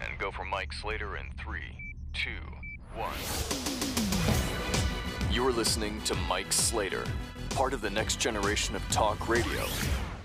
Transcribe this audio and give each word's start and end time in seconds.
And 0.00 0.18
go 0.18 0.30
for 0.30 0.44
Mike 0.44 0.72
Slater 0.72 1.16
in 1.16 1.26
three, 1.38 1.94
two, 2.12 2.30
one. 2.94 3.12
You're 5.30 5.52
listening 5.52 6.00
to 6.02 6.14
Mike 6.28 6.52
Slater, 6.52 7.04
part 7.50 7.74
of 7.74 7.80
the 7.80 7.90
next 7.90 8.18
generation 8.18 8.74
of 8.74 8.82
talk 8.90 9.28
radio, 9.28 9.64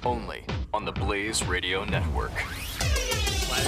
only 0.05 0.43
on 0.73 0.85
the 0.85 0.91
Blaze 0.91 1.45
Radio 1.45 1.83
Network. 1.83 2.31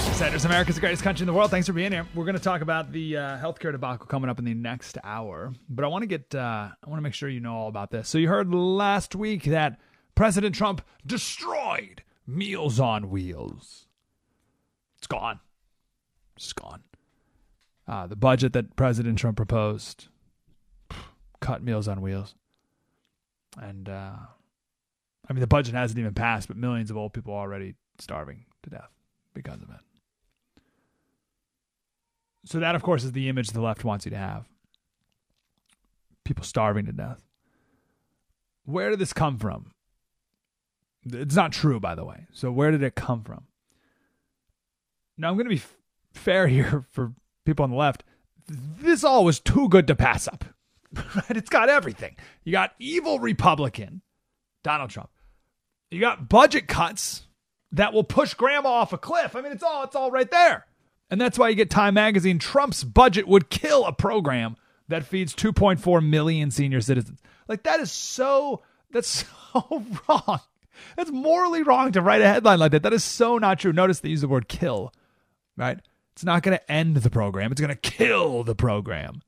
Insiders, 0.08 0.44
America's 0.44 0.74
the 0.76 0.80
greatest 0.80 1.02
country 1.02 1.22
in 1.22 1.26
the 1.26 1.32
world. 1.32 1.50
Thanks 1.50 1.66
for 1.66 1.72
being 1.72 1.92
here. 1.92 2.06
We're 2.14 2.24
going 2.24 2.36
to 2.36 2.42
talk 2.42 2.62
about 2.62 2.90
the 2.90 3.16
uh, 3.18 3.38
healthcare 3.38 3.70
debacle 3.70 4.06
coming 4.06 4.30
up 4.30 4.38
in 4.38 4.44
the 4.44 4.54
next 4.54 4.98
hour, 5.04 5.52
but 5.68 5.84
I 5.84 5.88
want 5.88 6.02
to 6.02 6.06
get, 6.06 6.34
uh, 6.34 6.68
I 6.82 6.88
want 6.88 6.98
to 6.98 7.02
make 7.02 7.14
sure 7.14 7.28
you 7.28 7.40
know 7.40 7.54
all 7.54 7.68
about 7.68 7.90
this. 7.90 8.08
So 8.08 8.18
you 8.18 8.28
heard 8.28 8.52
last 8.52 9.14
week 9.14 9.44
that 9.44 9.78
President 10.14 10.54
Trump 10.54 10.82
destroyed 11.04 12.02
Meals 12.26 12.80
on 12.80 13.10
Wheels. 13.10 13.86
It's 14.98 15.06
gone. 15.06 15.40
It's 16.36 16.52
gone. 16.52 16.82
Uh, 17.86 18.06
the 18.06 18.16
budget 18.16 18.52
that 18.54 18.74
President 18.76 19.18
Trump 19.18 19.36
proposed 19.36 20.08
cut 21.40 21.62
Meals 21.62 21.86
on 21.86 22.00
Wheels. 22.00 22.34
And, 23.60 23.88
uh, 23.88 24.16
I 25.28 25.32
mean, 25.32 25.40
the 25.40 25.46
budget 25.46 25.74
hasn't 25.74 25.98
even 25.98 26.14
passed, 26.14 26.48
but 26.48 26.56
millions 26.56 26.90
of 26.90 26.96
old 26.96 27.12
people 27.12 27.32
are 27.32 27.40
already 27.40 27.74
starving 27.98 28.44
to 28.64 28.70
death 28.70 28.90
because 29.34 29.62
of 29.62 29.70
it. 29.70 29.80
So, 32.44 32.60
that, 32.60 32.74
of 32.74 32.82
course, 32.82 33.04
is 33.04 33.12
the 33.12 33.28
image 33.28 33.50
the 33.50 33.60
left 33.60 33.84
wants 33.84 34.04
you 34.04 34.10
to 34.10 34.16
have 34.16 34.46
people 36.24 36.44
starving 36.44 36.86
to 36.86 36.92
death. 36.92 37.22
Where 38.64 38.90
did 38.90 38.98
this 38.98 39.12
come 39.12 39.38
from? 39.38 39.72
It's 41.12 41.34
not 41.36 41.52
true, 41.52 41.78
by 41.80 41.94
the 41.94 42.04
way. 42.04 42.26
So, 42.32 42.50
where 42.50 42.70
did 42.70 42.82
it 42.82 42.94
come 42.94 43.22
from? 43.22 43.44
Now, 45.16 45.28
I'm 45.28 45.34
going 45.36 45.46
to 45.46 45.50
be 45.50 45.56
f- 45.56 45.76
fair 46.14 46.46
here 46.48 46.84
for 46.90 47.12
people 47.44 47.64
on 47.64 47.70
the 47.70 47.76
left. 47.76 48.04
This 48.48 49.04
all 49.04 49.24
was 49.24 49.40
too 49.40 49.68
good 49.68 49.86
to 49.88 49.96
pass 49.96 50.28
up. 50.28 50.44
Right? 51.14 51.36
It's 51.36 51.50
got 51.50 51.68
everything. 51.68 52.16
You 52.44 52.52
got 52.52 52.72
evil 52.78 53.18
Republican 53.18 54.00
Donald 54.62 54.88
Trump. 54.88 55.10
You 55.90 56.00
got 56.00 56.28
budget 56.28 56.68
cuts 56.68 57.26
that 57.72 57.92
will 57.92 58.04
push 58.04 58.32
grandma 58.32 58.70
off 58.70 58.94
a 58.94 58.98
cliff. 58.98 59.36
I 59.36 59.42
mean, 59.42 59.52
it's 59.52 59.62
all 59.62 59.82
it's 59.84 59.96
all 59.96 60.10
right 60.10 60.30
there. 60.30 60.64
And 61.10 61.20
that's 61.20 61.38
why 61.38 61.50
you 61.50 61.54
get 61.54 61.68
Time 61.68 61.94
magazine 61.94 62.38
Trump's 62.38 62.82
budget 62.82 63.28
would 63.28 63.50
kill 63.50 63.84
a 63.84 63.92
program 63.92 64.56
that 64.88 65.04
feeds 65.04 65.34
2.4 65.34 66.04
million 66.08 66.50
senior 66.50 66.80
citizens. 66.80 67.20
Like 67.46 67.64
that 67.64 67.80
is 67.80 67.92
so 67.92 68.62
that's 68.90 69.26
so 69.52 69.84
wrong. 70.08 70.40
That's 70.96 71.10
morally 71.10 71.62
wrong 71.62 71.92
to 71.92 72.00
write 72.00 72.22
a 72.22 72.28
headline 72.28 72.58
like 72.58 72.72
that. 72.72 72.82
That 72.82 72.92
is 72.92 73.04
so 73.04 73.38
not 73.38 73.58
true. 73.58 73.72
Notice 73.72 74.00
they 74.00 74.08
use 74.08 74.20
the 74.20 74.28
word 74.28 74.48
kill, 74.48 74.92
right? 75.56 75.78
It's 76.12 76.24
not 76.24 76.42
going 76.42 76.56
to 76.56 76.72
end 76.72 76.96
the 76.96 77.10
program. 77.10 77.52
It's 77.52 77.60
going 77.60 77.74
to 77.74 77.76
kill 77.76 78.42
the 78.42 78.54
program 78.54 79.22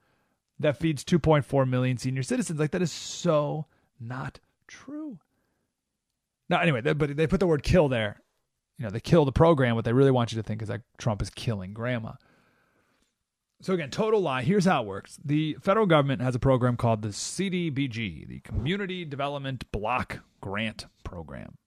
that 0.61 0.79
feeds 0.79 1.05
2.4 1.05 1.69
million 1.69 1.99
senior 1.99 2.23
citizens. 2.23 2.59
Like 2.59 2.71
that 2.73 2.83
is 2.83 2.93
so 2.93 3.67
not 4.01 4.41
true. 4.67 5.19
Now, 6.49 6.61
anyway, 6.61 6.81
they, 6.81 6.95
but 6.95 7.17
they 7.17 7.27
put 7.27 7.41
the 7.41 7.47
word 7.47 7.63
kill 7.63 7.89
there. 7.89 8.21
You 8.79 8.85
know, 8.85 8.91
they 8.91 9.01
kill 9.01 9.25
the 9.25 9.33
program. 9.33 9.75
What 9.75 9.85
they 9.85 9.93
really 9.93 10.11
want 10.11 10.33
you 10.33 10.37
to 10.37 10.43
think 10.43 10.63
is 10.63 10.69
that 10.69 10.83
Trump 10.97 11.21
is 11.21 11.31
killing 11.31 11.75
grandma. 11.75 12.13
So 13.61 13.75
again, 13.75 13.91
total 13.91 14.21
lie. 14.21 14.43
Here's 14.43 14.67
how 14.67 14.83
it 14.83 14.87
works. 14.87 15.19
The 15.25 15.57
federal 15.61 15.87
government 15.87 16.23
has 16.23 16.35
a 16.35 16.39
program 16.41 16.77
called 16.77 17.03
the 17.03 17.09
CDBG, 17.09 18.29
the 18.29 18.41
Community 18.41 19.05
Development 19.05 19.65
Block 19.73 20.21
Grant 20.41 20.87
Program. 21.03 21.59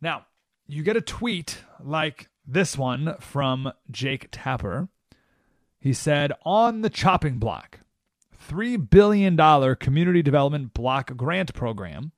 Now, 0.00 0.26
you 0.66 0.82
get 0.82 0.96
a 0.96 1.02
tweet 1.02 1.58
like 1.82 2.28
this 2.46 2.78
one 2.78 3.16
from 3.20 3.72
Jake 3.90 4.28
Tapper. 4.32 4.88
He 5.78 5.92
said, 5.92 6.32
on 6.46 6.80
the 6.80 6.88
chopping 6.88 7.38
block, 7.38 7.80
$3 8.48 8.88
billion 8.88 9.36
community 9.76 10.22
development 10.22 10.72
block 10.72 11.14
grant 11.14 11.52
program, 11.52 12.12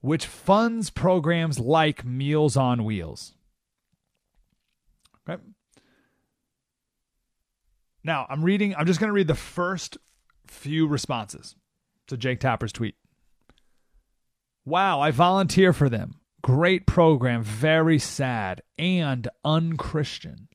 which 0.00 0.26
funds 0.26 0.90
programs 0.90 1.58
like 1.58 2.04
Meals 2.04 2.56
on 2.56 2.84
Wheels. 2.84 3.34
Okay. 5.28 5.42
Now, 8.08 8.24
I'm 8.30 8.42
reading, 8.42 8.74
I'm 8.74 8.86
just 8.86 9.00
going 9.00 9.08
to 9.08 9.14
read 9.14 9.28
the 9.28 9.34
first 9.34 9.98
few 10.46 10.86
responses 10.86 11.54
to 12.06 12.16
Jake 12.16 12.40
Tapper's 12.40 12.72
tweet. 12.72 12.94
Wow, 14.64 14.98
I 15.02 15.10
volunteer 15.10 15.74
for 15.74 15.90
them. 15.90 16.14
Great 16.40 16.86
program, 16.86 17.42
very 17.42 17.98
sad 17.98 18.62
and 18.78 19.28
unchristian. 19.44 20.48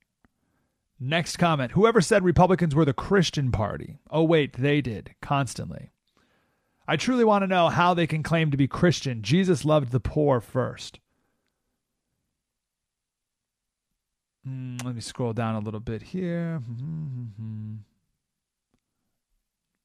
Next 1.00 1.38
comment 1.38 1.74
Whoever 1.74 2.02
said 2.02 2.24
Republicans 2.24 2.74
were 2.74 2.86
the 2.86 2.92
Christian 2.92 3.52
party? 3.52 4.00
Oh, 4.10 4.24
wait, 4.24 4.54
they 4.54 4.82
did, 4.82 5.14
constantly. 5.22 5.92
I 6.88 6.98
truly 6.98 7.24
want 7.24 7.44
to 7.44 7.48
know 7.48 7.70
how 7.70 7.94
they 7.94 8.08
can 8.08 8.24
claim 8.24 8.50
to 8.50 8.58
be 8.58 8.68
Christian. 8.68 9.22
Jesus 9.22 9.64
loved 9.64 9.92
the 9.92 10.00
poor 10.00 10.42
first. 10.42 10.98
Mm, 14.48 14.84
let 14.84 14.96
me 14.96 15.02
scroll 15.02 15.34
down 15.34 15.56
a 15.56 15.60
little 15.60 15.80
bit 15.80 16.02
here. 16.02 16.62
Mm-hmm. 16.70 17.76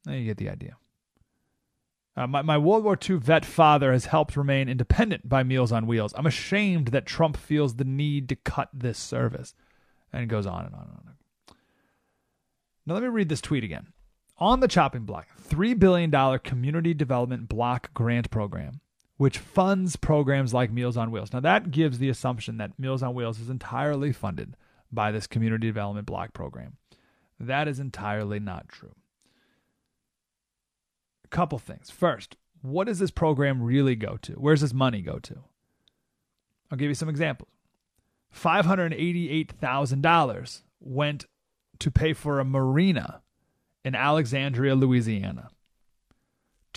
Now 0.06 0.12
you 0.12 0.24
get 0.24 0.38
the 0.38 0.50
idea. 0.50 0.76
Uh, 2.16 2.26
my, 2.26 2.42
my 2.42 2.58
World 2.58 2.82
War 2.82 2.98
II 3.08 3.16
vet 3.18 3.44
father 3.44 3.92
has 3.92 4.06
helped 4.06 4.36
remain 4.36 4.68
independent 4.68 5.28
by 5.28 5.44
Meals 5.44 5.70
on 5.70 5.86
Wheels. 5.86 6.12
I'm 6.16 6.26
ashamed 6.26 6.88
that 6.88 7.06
Trump 7.06 7.36
feels 7.36 7.76
the 7.76 7.84
need 7.84 8.28
to 8.30 8.36
cut 8.36 8.70
this 8.72 8.98
service. 8.98 9.54
And 10.12 10.24
it 10.24 10.26
goes 10.26 10.46
on 10.46 10.64
and 10.64 10.74
on 10.74 10.80
and 10.80 10.90
on. 10.90 11.08
Now, 12.86 12.94
let 12.94 13.02
me 13.02 13.08
read 13.10 13.28
this 13.28 13.42
tweet 13.42 13.62
again. 13.62 13.92
On 14.38 14.60
the 14.60 14.66
chopping 14.66 15.04
block, 15.04 15.28
$3 15.48 15.78
billion 15.78 16.10
community 16.38 16.94
development 16.94 17.48
block 17.48 17.92
grant 17.92 18.30
program, 18.30 18.80
which 19.18 19.38
funds 19.38 19.96
programs 19.96 20.54
like 20.54 20.72
Meals 20.72 20.96
on 20.96 21.10
Wheels. 21.10 21.30
Now, 21.32 21.40
that 21.40 21.70
gives 21.70 21.98
the 21.98 22.08
assumption 22.08 22.56
that 22.56 22.78
Meals 22.78 23.02
on 23.02 23.12
Wheels 23.14 23.40
is 23.40 23.50
entirely 23.50 24.12
funded 24.12 24.56
by 24.90 25.12
this 25.12 25.26
community 25.26 25.66
development 25.66 26.06
block 26.06 26.32
program. 26.32 26.78
That 27.38 27.68
is 27.68 27.78
entirely 27.78 28.40
not 28.40 28.68
true. 28.68 28.94
A 31.24 31.28
couple 31.28 31.58
things. 31.58 31.90
First, 31.90 32.36
what 32.62 32.86
does 32.86 33.00
this 33.00 33.10
program 33.10 33.62
really 33.62 33.96
go 33.96 34.16
to? 34.22 34.32
Where's 34.34 34.62
this 34.62 34.72
money 34.72 35.02
go 35.02 35.18
to? 35.18 35.40
I'll 36.70 36.78
give 36.78 36.88
you 36.88 36.94
some 36.94 37.08
examples. 37.08 37.50
$588,000 38.34 40.62
went 40.80 41.26
to 41.80 41.90
pay 41.90 42.12
for 42.12 42.38
a 42.40 42.44
marina 42.44 43.22
in 43.84 43.94
Alexandria, 43.94 44.74
Louisiana. 44.74 45.50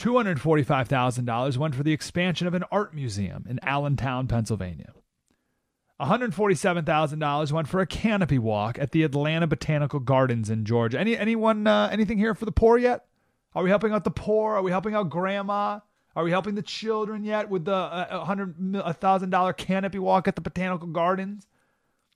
$245,000 0.01 1.57
went 1.57 1.75
for 1.75 1.83
the 1.83 1.93
expansion 1.93 2.47
of 2.47 2.55
an 2.55 2.63
art 2.71 2.93
museum 2.93 3.45
in 3.47 3.59
Allentown, 3.61 4.27
Pennsylvania. 4.27 4.93
$147,000 5.99 7.51
went 7.51 7.67
for 7.67 7.79
a 7.79 7.85
canopy 7.85 8.39
walk 8.39 8.79
at 8.79 8.91
the 8.91 9.03
Atlanta 9.03 9.45
Botanical 9.45 9.99
Gardens 9.99 10.49
in 10.49 10.65
Georgia. 10.65 10.99
Any 10.99 11.15
anyone 11.15 11.67
uh, 11.67 11.89
anything 11.91 12.17
here 12.17 12.33
for 12.33 12.45
the 12.45 12.51
poor 12.51 12.79
yet? 12.79 13.05
Are 13.53 13.61
we 13.61 13.69
helping 13.69 13.91
out 13.91 14.03
the 14.03 14.09
poor? 14.09 14.55
Are 14.55 14.63
we 14.63 14.71
helping 14.71 14.95
out 14.95 15.11
grandma? 15.11 15.79
Are 16.15 16.23
we 16.23 16.31
helping 16.31 16.55
the 16.55 16.63
children 16.63 17.23
yet 17.23 17.49
with 17.49 17.65
the 17.65 17.75
uh, 17.75 18.25
hundred 18.25 18.55
a 18.83 18.93
thousand 18.93 19.29
dollar 19.29 19.53
canopy 19.53 19.99
walk 19.99 20.27
at 20.27 20.33
the 20.33 20.41
botanical 20.41 20.87
gardens? 20.87 21.45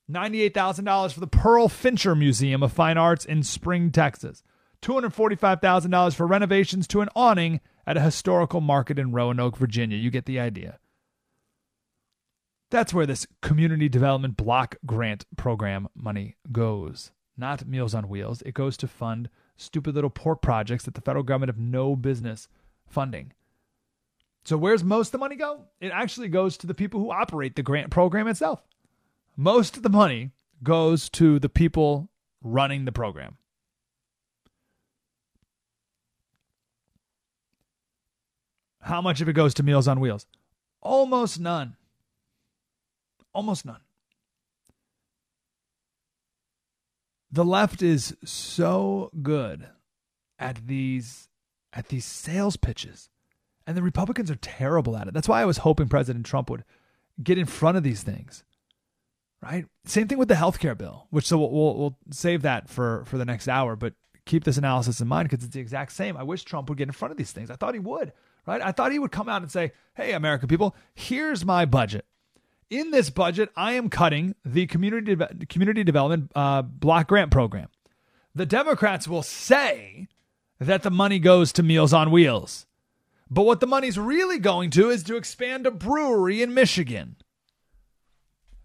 Ninety-eight 0.07 0.55
thousand 0.55 0.85
dollars 0.85 1.13
for 1.13 1.19
the 1.19 1.27
Pearl 1.27 1.69
Fincher 1.69 2.15
Museum 2.15 2.63
of 2.63 2.73
Fine 2.73 2.97
Arts 2.97 3.23
in 3.23 3.43
Spring, 3.43 3.91
Texas. 3.91 4.41
Two 4.81 4.93
hundred 4.93 5.13
forty-five 5.13 5.61
thousand 5.61 5.91
dollars 5.91 6.15
for 6.15 6.25
renovations 6.25 6.87
to 6.87 7.01
an 7.01 7.09
awning 7.15 7.59
at 7.85 7.97
a 7.97 8.01
historical 8.01 8.61
market 8.61 8.99
in 8.99 9.11
Roanoke, 9.11 9.57
Virginia. 9.57 9.97
You 9.97 10.09
get 10.09 10.25
the 10.25 10.39
idea. 10.39 10.79
That's 12.71 12.93
where 12.93 13.05
this 13.05 13.27
community 13.41 13.87
development 13.87 14.37
block 14.37 14.75
grant 14.85 15.25
program 15.37 15.87
money 15.95 16.35
goes. 16.51 17.11
Not 17.37 17.67
Meals 17.67 17.93
on 17.93 18.09
Wheels. 18.09 18.41
It 18.41 18.53
goes 18.53 18.75
to 18.77 18.87
fund 18.87 19.29
stupid 19.57 19.95
little 19.95 20.09
pork 20.09 20.41
projects 20.41 20.85
that 20.85 20.93
the 20.93 21.01
federal 21.01 21.23
government 21.23 21.49
have 21.49 21.59
no 21.59 21.95
business 21.95 22.47
funding. 22.87 23.33
So 24.45 24.57
where's 24.57 24.83
most 24.83 25.09
of 25.09 25.13
the 25.13 25.17
money 25.19 25.35
go? 25.35 25.65
It 25.79 25.91
actually 25.91 26.27
goes 26.27 26.57
to 26.57 26.67
the 26.67 26.73
people 26.73 26.99
who 26.99 27.11
operate 27.11 27.55
the 27.55 27.63
grant 27.63 27.89
program 27.89 28.27
itself. 28.27 28.61
Most 29.35 29.75
of 29.77 29.83
the 29.83 29.89
money 29.89 30.31
goes 30.63 31.09
to 31.11 31.39
the 31.39 31.49
people 31.49 32.09
running 32.41 32.85
the 32.85 32.91
program. 32.91 33.37
How 38.85 39.01
much 39.01 39.19
of 39.19 39.27
it 39.27 39.33
goes 39.33 39.55
to 39.55 39.63
Meals 39.63 39.87
on 39.87 39.99
Wheels? 39.99 40.27
Almost 40.79 41.39
none. 41.39 41.75
Almost 43.33 43.65
none. 43.65 43.79
The 47.31 47.43
left 47.43 47.81
is 47.81 48.15
so 48.23 49.09
good 49.23 49.67
at 50.37 50.67
these 50.67 51.27
at 51.73 51.89
these 51.89 52.05
sales 52.05 52.57
pitches. 52.57 53.09
And 53.67 53.75
the 53.75 53.81
Republicans 53.81 54.29
are 54.29 54.35
terrible 54.35 54.95
at 54.95 55.07
it. 55.07 55.15
That's 55.15 55.27
why 55.27 55.41
I 55.41 55.45
was 55.45 55.57
hoping 55.57 55.89
President 55.89 56.25
Trump 56.25 56.51
would 56.51 56.63
get 57.21 57.39
in 57.39 57.47
front 57.47 57.77
of 57.77 57.83
these 57.83 58.03
things. 58.03 58.43
Right? 59.41 59.65
Same 59.85 60.07
thing 60.07 60.19
with 60.19 60.27
the 60.27 60.35
health 60.35 60.59
care 60.59 60.75
bill, 60.75 61.07
which 61.09 61.25
so 61.25 61.39
we'll, 61.39 61.49
we'll, 61.49 61.75
we'll 61.75 61.97
save 62.11 62.43
that 62.43 62.69
for 62.69 63.03
for 63.05 63.17
the 63.17 63.25
next 63.25 63.47
hour, 63.47 63.75
but 63.75 63.93
keep 64.25 64.43
this 64.43 64.57
analysis 64.57 65.01
in 65.01 65.07
mind 65.07 65.27
because 65.27 65.43
it's 65.43 65.55
the 65.55 65.59
exact 65.59 65.91
same. 65.91 66.15
I 66.15 66.23
wish 66.23 66.43
Trump 66.43 66.69
would 66.69 66.77
get 66.77 66.87
in 66.87 66.93
front 66.93 67.11
of 67.11 67.17
these 67.17 67.31
things. 67.31 67.49
I 67.49 67.55
thought 67.55 67.73
he 67.73 67.79
would, 67.79 68.13
right? 68.45 68.61
I 68.61 68.71
thought 68.71 68.91
he 68.91 68.99
would 68.99 69.11
come 69.11 69.29
out 69.29 69.41
and 69.41 69.51
say, 69.51 69.71
"Hey, 69.95 70.13
American 70.13 70.47
people, 70.47 70.75
here's 70.93 71.45
my 71.45 71.65
budget 71.65 72.05
in 72.69 72.91
this 72.91 73.09
budget, 73.09 73.49
I 73.55 73.73
am 73.73 73.89
cutting 73.89 74.35
the 74.43 74.67
community 74.67 75.15
de- 75.15 75.45
community 75.47 75.83
development 75.83 76.31
uh, 76.35 76.61
block 76.61 77.07
grant 77.07 77.31
program. 77.31 77.69
The 78.33 78.45
Democrats 78.45 79.07
will 79.07 79.23
say 79.23 80.07
that 80.59 80.83
the 80.83 80.91
money 80.91 81.19
goes 81.19 81.51
to 81.53 81.63
Meals 81.63 81.93
on 81.93 82.11
Wheels, 82.11 82.65
but 83.29 83.43
what 83.43 83.59
the 83.59 83.67
money's 83.67 83.97
really 83.97 84.39
going 84.39 84.69
to 84.71 84.89
is 84.89 85.03
to 85.03 85.15
expand 85.15 85.65
a 85.65 85.71
brewery 85.71 86.41
in 86.41 86.53
Michigan, 86.53 87.17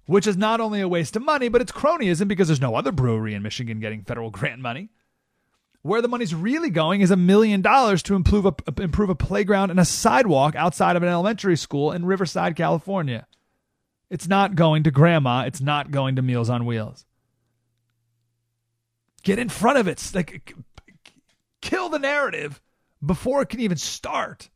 which 0.07 0.27
is 0.27 0.37
not 0.37 0.61
only 0.61 0.81
a 0.81 0.89
waste 0.89 1.17
of 1.17 1.23
money, 1.23 1.49
but 1.49 1.61
it's 1.61 1.73
cronyism 1.73 2.27
because 2.27 2.49
there's 2.49 2.61
no 2.61 2.75
other 2.75 2.93
brewery 2.93 3.35
in 3.35 3.43
Michigan 3.43 3.81
getting 3.81 4.03
federal 4.03 4.31
grant 4.31 4.61
money. 4.61 4.91
Where 5.83 6.03
the 6.03 6.09
money's 6.09 6.35
really 6.35 6.69
going 6.69 7.01
is 7.01 7.11
a 7.11 7.17
million 7.17 7.63
dollars 7.63 8.03
to 8.05 8.15
improve 8.15 8.45
a, 8.45 8.55
improve 8.81 9.09
a 9.09 9.15
playground 9.15 9.71
and 9.71 9.81
a 9.81 9.85
sidewalk 9.85 10.55
outside 10.55 10.97
of 10.97 11.03
an 11.03 11.09
elementary 11.09 11.57
school 11.57 11.93
in 11.93 12.05
Riverside, 12.05 12.55
California. 12.55 13.27
It's 14.11 14.29
not 14.29 14.57
going 14.57 14.83
to 14.83 14.91
grandma. 14.91 15.45
It's 15.47 15.61
not 15.61 15.91
going 15.91 16.17
to 16.17 16.23
Meals 16.23 16.51
on 16.51 16.67
Wheels. 16.67 17.07
Get 19.23 19.39
in 19.39 19.49
front 19.49 19.79
of 19.79 19.89
it. 19.89 20.11
Like, 20.15 20.55
kill 21.63 21.89
the 21.89 21.99
narrative 21.99 22.61
before 23.05 23.41
it 23.43 23.49
can 23.49 23.61
even 23.61 23.79
start. 23.79 24.51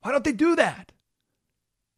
Why 0.00 0.10
don't 0.10 0.24
they 0.24 0.32
do 0.32 0.56
that? 0.56 0.90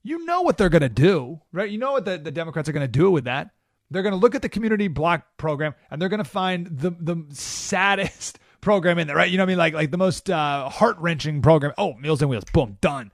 You 0.03 0.27
know 0.27 0.43
what 0.43 0.59
they're 0.59 0.69
going 0.69 0.83
to 0.83 0.89
do, 0.91 1.41
right? 1.53 1.71
You 1.71 1.79
know 1.79 1.93
what 1.93 2.05
the, 2.05 2.19
the 2.19 2.31
Democrats 2.31 2.69
are 2.69 2.73
going 2.73 2.87
to 2.87 2.89
do 2.89 3.11
with 3.11 3.25
that. 3.25 3.51
They're 3.95 4.03
going 4.03 4.13
to 4.13 4.19
look 4.19 4.35
at 4.35 4.43
the 4.43 4.49
community 4.49 4.89
block 4.89 5.25
program 5.39 5.75
and 5.91 6.03
they're 6.03 6.11
going 6.11 6.23
to 6.23 6.29
find 6.29 6.67
the 6.67 6.91
the 6.91 7.25
saddest 7.31 8.39
program 8.61 8.99
in 8.99 9.07
there, 9.07 9.17
right? 9.17 9.31
You 9.31 9.39
know 9.39 9.45
what 9.45 9.49
I 9.49 9.53
mean? 9.53 9.59
Like 9.59 9.75
like 9.75 9.91
the 9.91 9.99
most 9.99 10.29
uh, 10.29 10.69
heart 10.69 10.99
wrenching 10.99 11.41
program. 11.41 11.73
Oh, 11.79 11.95
Meals 11.95 12.23
on 12.23 12.29
Wheels, 12.29 12.45
boom, 12.53 12.77
done 12.81 13.11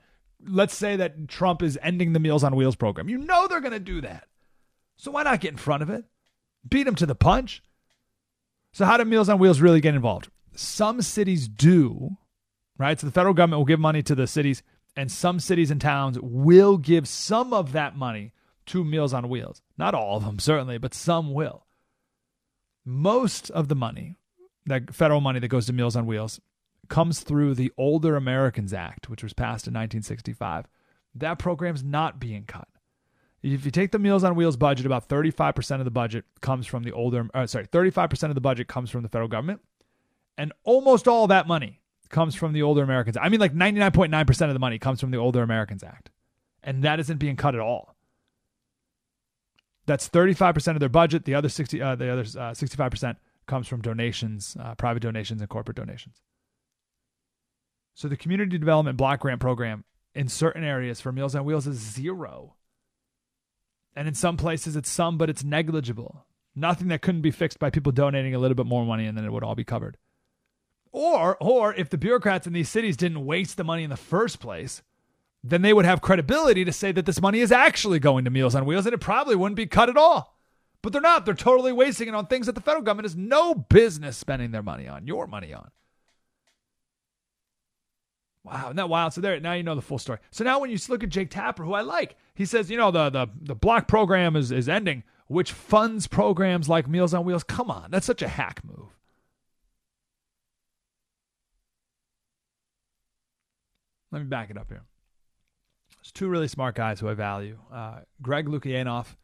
let's 0.47 0.75
say 0.75 0.95
that 0.95 1.27
Trump 1.27 1.61
is 1.61 1.77
ending 1.81 2.13
the 2.13 2.19
Meals 2.19 2.43
on 2.43 2.55
Wheels 2.55 2.75
program. 2.75 3.09
You 3.09 3.17
know 3.17 3.47
they're 3.47 3.61
going 3.61 3.73
to 3.73 3.79
do 3.79 4.01
that. 4.01 4.27
So 4.97 5.11
why 5.11 5.23
not 5.23 5.41
get 5.41 5.51
in 5.51 5.57
front 5.57 5.83
of 5.83 5.89
it? 5.89 6.05
Beat 6.67 6.83
them 6.83 6.95
to 6.95 7.05
the 7.05 7.15
punch. 7.15 7.63
So, 8.73 8.85
how 8.85 8.97
do 8.97 9.05
Meals 9.05 9.29
on 9.29 9.39
Wheels 9.39 9.59
really 9.59 9.81
get 9.81 9.95
involved? 9.95 10.29
Some 10.55 11.01
cities 11.01 11.47
do, 11.47 12.17
right? 12.77 12.99
So, 12.99 13.07
the 13.07 13.11
federal 13.11 13.33
government 13.33 13.59
will 13.59 13.65
give 13.65 13.79
money 13.79 14.01
to 14.03 14.15
the 14.15 14.27
cities, 14.27 14.63
and 14.95 15.11
some 15.11 15.39
cities 15.39 15.71
and 15.71 15.81
towns 15.81 16.19
will 16.21 16.77
give 16.77 17.07
some 17.07 17.51
of 17.53 17.73
that 17.73 17.97
money 17.97 18.31
to 18.71 18.85
Meals 18.85 19.13
on 19.13 19.27
Wheels. 19.27 19.61
Not 19.77 19.93
all 19.93 20.17
of 20.17 20.23
them, 20.23 20.39
certainly, 20.39 20.77
but 20.77 20.93
some 20.93 21.33
will. 21.33 21.65
Most 22.85 23.49
of 23.51 23.67
the 23.67 23.75
money, 23.75 24.15
that 24.65 24.93
federal 24.93 25.19
money 25.19 25.39
that 25.39 25.49
goes 25.49 25.65
to 25.65 25.73
Meals 25.73 25.97
on 25.97 26.05
Wheels, 26.05 26.39
comes 26.87 27.19
through 27.19 27.55
the 27.55 27.71
Older 27.77 28.15
Americans 28.15 28.73
Act, 28.73 29.09
which 29.09 29.23
was 29.23 29.33
passed 29.33 29.67
in 29.67 29.73
1965. 29.73 30.67
That 31.15 31.37
program's 31.37 31.83
not 31.83 32.19
being 32.19 32.45
cut. 32.45 32.67
If 33.43 33.65
you 33.65 33.71
take 33.71 33.91
the 33.91 33.99
Meals 33.99 34.23
on 34.23 34.35
Wheels 34.35 34.55
budget, 34.55 34.85
about 34.85 35.09
35% 35.09 35.79
of 35.79 35.85
the 35.85 35.91
budget 35.91 36.25
comes 36.41 36.65
from 36.65 36.83
the 36.83 36.91
older, 36.91 37.27
uh, 37.33 37.47
sorry, 37.47 37.65
35% 37.65 38.29
of 38.29 38.35
the 38.35 38.41
budget 38.41 38.67
comes 38.67 38.89
from 38.89 39.03
the 39.03 39.09
federal 39.09 39.27
government, 39.27 39.61
and 40.37 40.53
almost 40.63 41.07
all 41.07 41.27
that 41.27 41.47
money 41.47 41.81
comes 42.09 42.35
from 42.35 42.53
the 42.53 42.61
Older 42.61 42.83
Americans. 42.83 43.17
I 43.19 43.29
mean, 43.29 43.39
like 43.39 43.53
99.9% 43.53 44.47
of 44.47 44.53
the 44.53 44.59
money 44.59 44.79
comes 44.79 45.01
from 45.01 45.11
the 45.11 45.17
Older 45.17 45.41
Americans 45.41 45.83
Act, 45.83 46.11
and 46.63 46.83
that 46.83 46.99
isn't 46.99 47.17
being 47.17 47.35
cut 47.35 47.55
at 47.55 47.61
all. 47.61 47.90
That's 49.91 50.07
35% 50.07 50.75
of 50.75 50.79
their 50.79 50.87
budget. 50.87 51.25
The 51.25 51.35
other 51.35 51.49
60, 51.49 51.81
uh, 51.81 51.95
the 51.95 52.09
other 52.09 52.21
uh, 52.21 52.53
65% 52.53 53.17
comes 53.45 53.67
from 53.67 53.81
donations, 53.81 54.55
uh, 54.57 54.73
private 54.75 55.01
donations, 55.01 55.41
and 55.41 55.49
corporate 55.49 55.75
donations. 55.75 56.21
So 57.93 58.07
the 58.07 58.15
community 58.15 58.57
development 58.57 58.95
block 58.95 59.19
grant 59.19 59.41
program 59.41 59.83
in 60.15 60.29
certain 60.29 60.63
areas 60.63 61.01
for 61.01 61.11
Meals 61.11 61.35
on 61.35 61.43
Wheels 61.43 61.67
is 61.67 61.75
zero. 61.77 62.55
And 63.93 64.07
in 64.07 64.13
some 64.13 64.37
places 64.37 64.77
it's 64.77 64.89
some, 64.89 65.17
but 65.17 65.29
it's 65.29 65.43
negligible. 65.43 66.25
Nothing 66.55 66.87
that 66.87 67.01
couldn't 67.01 67.19
be 67.19 67.31
fixed 67.31 67.59
by 67.59 67.69
people 67.69 67.91
donating 67.91 68.33
a 68.33 68.39
little 68.39 68.55
bit 68.55 68.67
more 68.67 68.85
money 68.85 69.05
and 69.07 69.17
then 69.17 69.25
it 69.25 69.33
would 69.33 69.43
all 69.43 69.55
be 69.55 69.65
covered. 69.65 69.97
Or 70.93 71.35
or 71.41 71.73
if 71.73 71.89
the 71.89 71.97
bureaucrats 71.97 72.47
in 72.47 72.53
these 72.53 72.69
cities 72.69 72.95
didn't 72.95 73.25
waste 73.25 73.57
the 73.57 73.65
money 73.65 73.83
in 73.83 73.89
the 73.89 73.97
first 73.97 74.39
place, 74.39 74.83
then 75.43 75.61
they 75.61 75.73
would 75.73 75.85
have 75.85 76.01
credibility 76.01 76.63
to 76.65 76.71
say 76.71 76.91
that 76.91 77.05
this 77.05 77.21
money 77.21 77.39
is 77.39 77.51
actually 77.51 77.99
going 77.99 78.25
to 78.25 78.31
Meals 78.31 78.55
on 78.55 78.65
Wheels 78.65 78.85
and 78.85 78.93
it 78.93 78.99
probably 78.99 79.35
wouldn't 79.35 79.55
be 79.55 79.65
cut 79.65 79.89
at 79.89 79.97
all. 79.97 80.37
But 80.81 80.93
they're 80.93 81.01
not. 81.01 81.25
They're 81.25 81.35
totally 81.35 81.71
wasting 81.71 82.07
it 82.07 82.15
on 82.15 82.27
things 82.27 82.47
that 82.47 82.55
the 82.55 82.61
federal 82.61 82.83
government 82.83 83.05
has 83.05 83.15
no 83.15 83.53
business 83.53 84.17
spending 84.17 84.51
their 84.51 84.63
money 84.63 84.87
on, 84.87 85.05
your 85.05 85.27
money 85.27 85.53
on. 85.53 85.69
Wow, 88.43 88.65
isn't 88.65 88.77
that 88.77 88.89
wild? 88.89 89.13
So 89.13 89.21
there, 89.21 89.39
now 89.39 89.53
you 89.53 89.61
know 89.61 89.75
the 89.75 89.83
full 89.83 89.99
story. 89.99 90.17
So 90.31 90.43
now 90.43 90.59
when 90.59 90.71
you 90.71 90.79
look 90.89 91.03
at 91.03 91.09
Jake 91.09 91.29
Tapper, 91.29 91.63
who 91.63 91.73
I 91.73 91.81
like, 91.81 92.15
he 92.33 92.45
says, 92.45 92.71
you 92.71 92.77
know, 92.77 92.89
the 92.89 93.11
the 93.11 93.27
the 93.39 93.55
block 93.55 93.87
program 93.87 94.35
is 94.35 94.51
is 94.51 94.67
ending, 94.67 95.03
which 95.27 95.51
funds 95.51 96.07
programs 96.07 96.67
like 96.67 96.87
Meals 96.87 97.13
on 97.13 97.23
Wheels. 97.23 97.43
Come 97.43 97.69
on, 97.69 97.91
that's 97.91 98.07
such 98.07 98.23
a 98.23 98.27
hack 98.27 98.61
move. 98.63 98.97
Let 104.11 104.19
me 104.23 104.25
back 104.25 104.49
it 104.49 104.57
up 104.57 104.69
here. 104.69 104.83
There's 106.01 106.11
two 106.11 106.29
really 106.29 106.47
smart 106.47 106.75
guys 106.75 106.99
who 106.99 107.09
I 107.09 107.13
value: 107.13 107.59
uh, 107.71 107.99
Greg 108.21 108.47
Lukianoff 108.47 109.15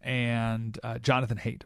and 0.00 0.78
uh, 0.82 0.98
Jonathan 0.98 1.38
Haidt. 1.38 1.62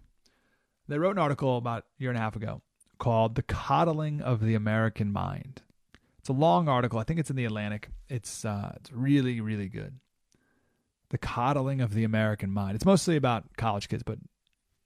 They 0.89 0.99
wrote 0.99 1.17
an 1.17 1.23
article 1.23 1.59
about 1.59 1.85
a 1.99 2.03
year 2.03 2.11
and 2.11 2.19
a 2.19 2.23
half 2.23 2.37
ago 2.37 2.63
called 2.99 3.35
"The 3.35 3.43
Coddling 3.43 4.23
of 4.23 4.41
the 4.41 4.55
American 4.55 5.13
Mind." 5.13 5.63
It's 6.19 6.29
a 6.29 6.33
long 6.33 6.69
article. 6.69 6.99
I 6.99 7.05
think 7.05 7.21
it's 7.21 7.31
in 7.31 7.37
the 7.37 7.45
Atlantic. 7.45 7.89
It's 8.09 8.45
uh, 8.45 8.73
it's 8.77 8.93
really 8.93 9.41
really 9.41 9.69
good. 9.69 9.99
The 11.11 11.19
coddling 11.19 11.83
of 11.83 11.93
the 11.93 12.05
American 12.05 12.51
mind. 12.51 12.75
It's 12.75 12.87
mostly 12.87 13.17
about 13.17 13.59
college 13.59 13.91
kids, 13.91 14.03
but 14.03 14.19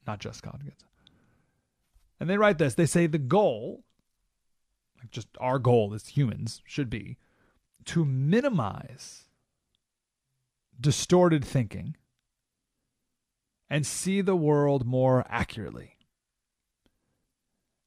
not 0.09 0.19
just 0.19 0.43
college 0.43 0.65
kids. 0.65 0.85
And 2.19 2.29
they 2.29 2.37
write 2.37 2.59
this. 2.59 2.75
They 2.75 2.87
say 2.87 3.07
the 3.07 3.19
goal, 3.19 3.85
like 4.99 5.13
just 5.13 5.29
our 5.39 5.61
goal 5.61 5.95
as 5.95 6.09
humans, 6.09 6.63
should 6.67 6.91
be 6.91 7.19
to 7.85 8.05
minimize 8.05 9.26
distorted 10.81 11.45
thinking 11.45 11.97
and 13.69 13.87
see 13.87 14.21
the 14.21 14.37
world 14.37 14.87
more 14.87 15.25
accurately. 15.29 15.97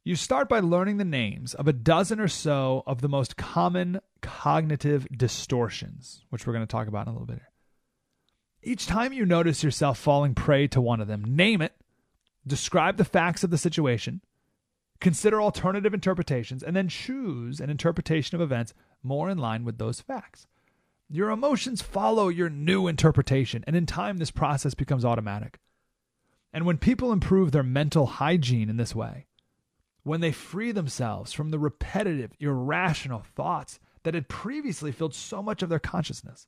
You 0.03 0.15
start 0.15 0.50
by 0.50 0.60
learning 0.60 0.98
the 0.98 1.05
names 1.05 1.53
of 1.53 1.67
a 1.67 1.74
dozen 1.74 2.19
or 2.19 2.27
so 2.27 2.84
of 2.88 3.01
the 3.01 3.10
most 3.10 3.38
common 3.38 4.00
cognitive 4.22 5.08
distortions, 5.15 6.24
which 6.29 6.48
we're 6.48 6.53
going 6.53 6.65
to 6.65 6.72
talk 6.72 6.88
about 6.88 7.05
in 7.05 7.10
a 7.10 7.13
little 7.13 7.27
bit 7.27 7.38
here. 7.38 7.51
Each 8.62 8.88
time 8.88 9.13
you 9.13 9.25
notice 9.25 9.63
yourself 9.63 9.98
falling 9.98 10.36
prey 10.36 10.67
to 10.69 10.81
one 10.81 11.00
of 11.00 11.08
them, 11.08 11.24
name 11.36 11.62
it, 11.62 11.74
describe 12.46 12.98
the 12.98 13.05
facts 13.05 13.43
of 13.43 13.51
the 13.51 13.58
situation, 13.58 14.22
consider 15.00 15.41
alternative 15.41 15.93
interpretations, 15.93 16.63
and 16.63 16.75
then 16.75 16.89
choose 16.89 17.60
an 17.60 17.69
interpretation 17.69 18.36
of 18.36 18.41
events 18.41 18.74
more 19.03 19.29
in 19.29 19.38
line 19.38 19.63
with 19.63 19.77
those 19.77 20.01
facts. 20.01 20.48
Your 21.10 21.32
emotions 21.32 21.82
follow 21.82 22.28
your 22.28 22.50
new 22.50 22.88
interpretation, 22.88 23.63
and 23.66 23.75
in 23.75 23.88
time, 23.88 24.18
this 24.18 24.30
process 24.30 24.75
becomes 24.75 25.04
automatic. 25.04 25.60
And 26.54 26.66
when 26.66 26.78
people 26.78 27.12
improve 27.12 27.51
their 27.51 27.63
mental 27.63 28.06
hygiene 28.06 28.70
in 28.70 28.78
this 28.78 28.94
way, 28.94 29.25
when 30.04 30.22
they 30.22 30.32
free 30.32 30.72
themselves 30.72 31.34
from 31.34 31.50
the 31.50 31.60
repetitive, 31.60 32.32
irrational 32.39 33.24
thoughts 33.36 33.80
that 34.04 34.13
had 34.13 34.30
previously 34.30 34.92
filled 34.92 35.16
so 35.16 35.42
much 35.42 35.63
of 35.63 35.70
their 35.70 35.80
consciousness, 35.80 36.48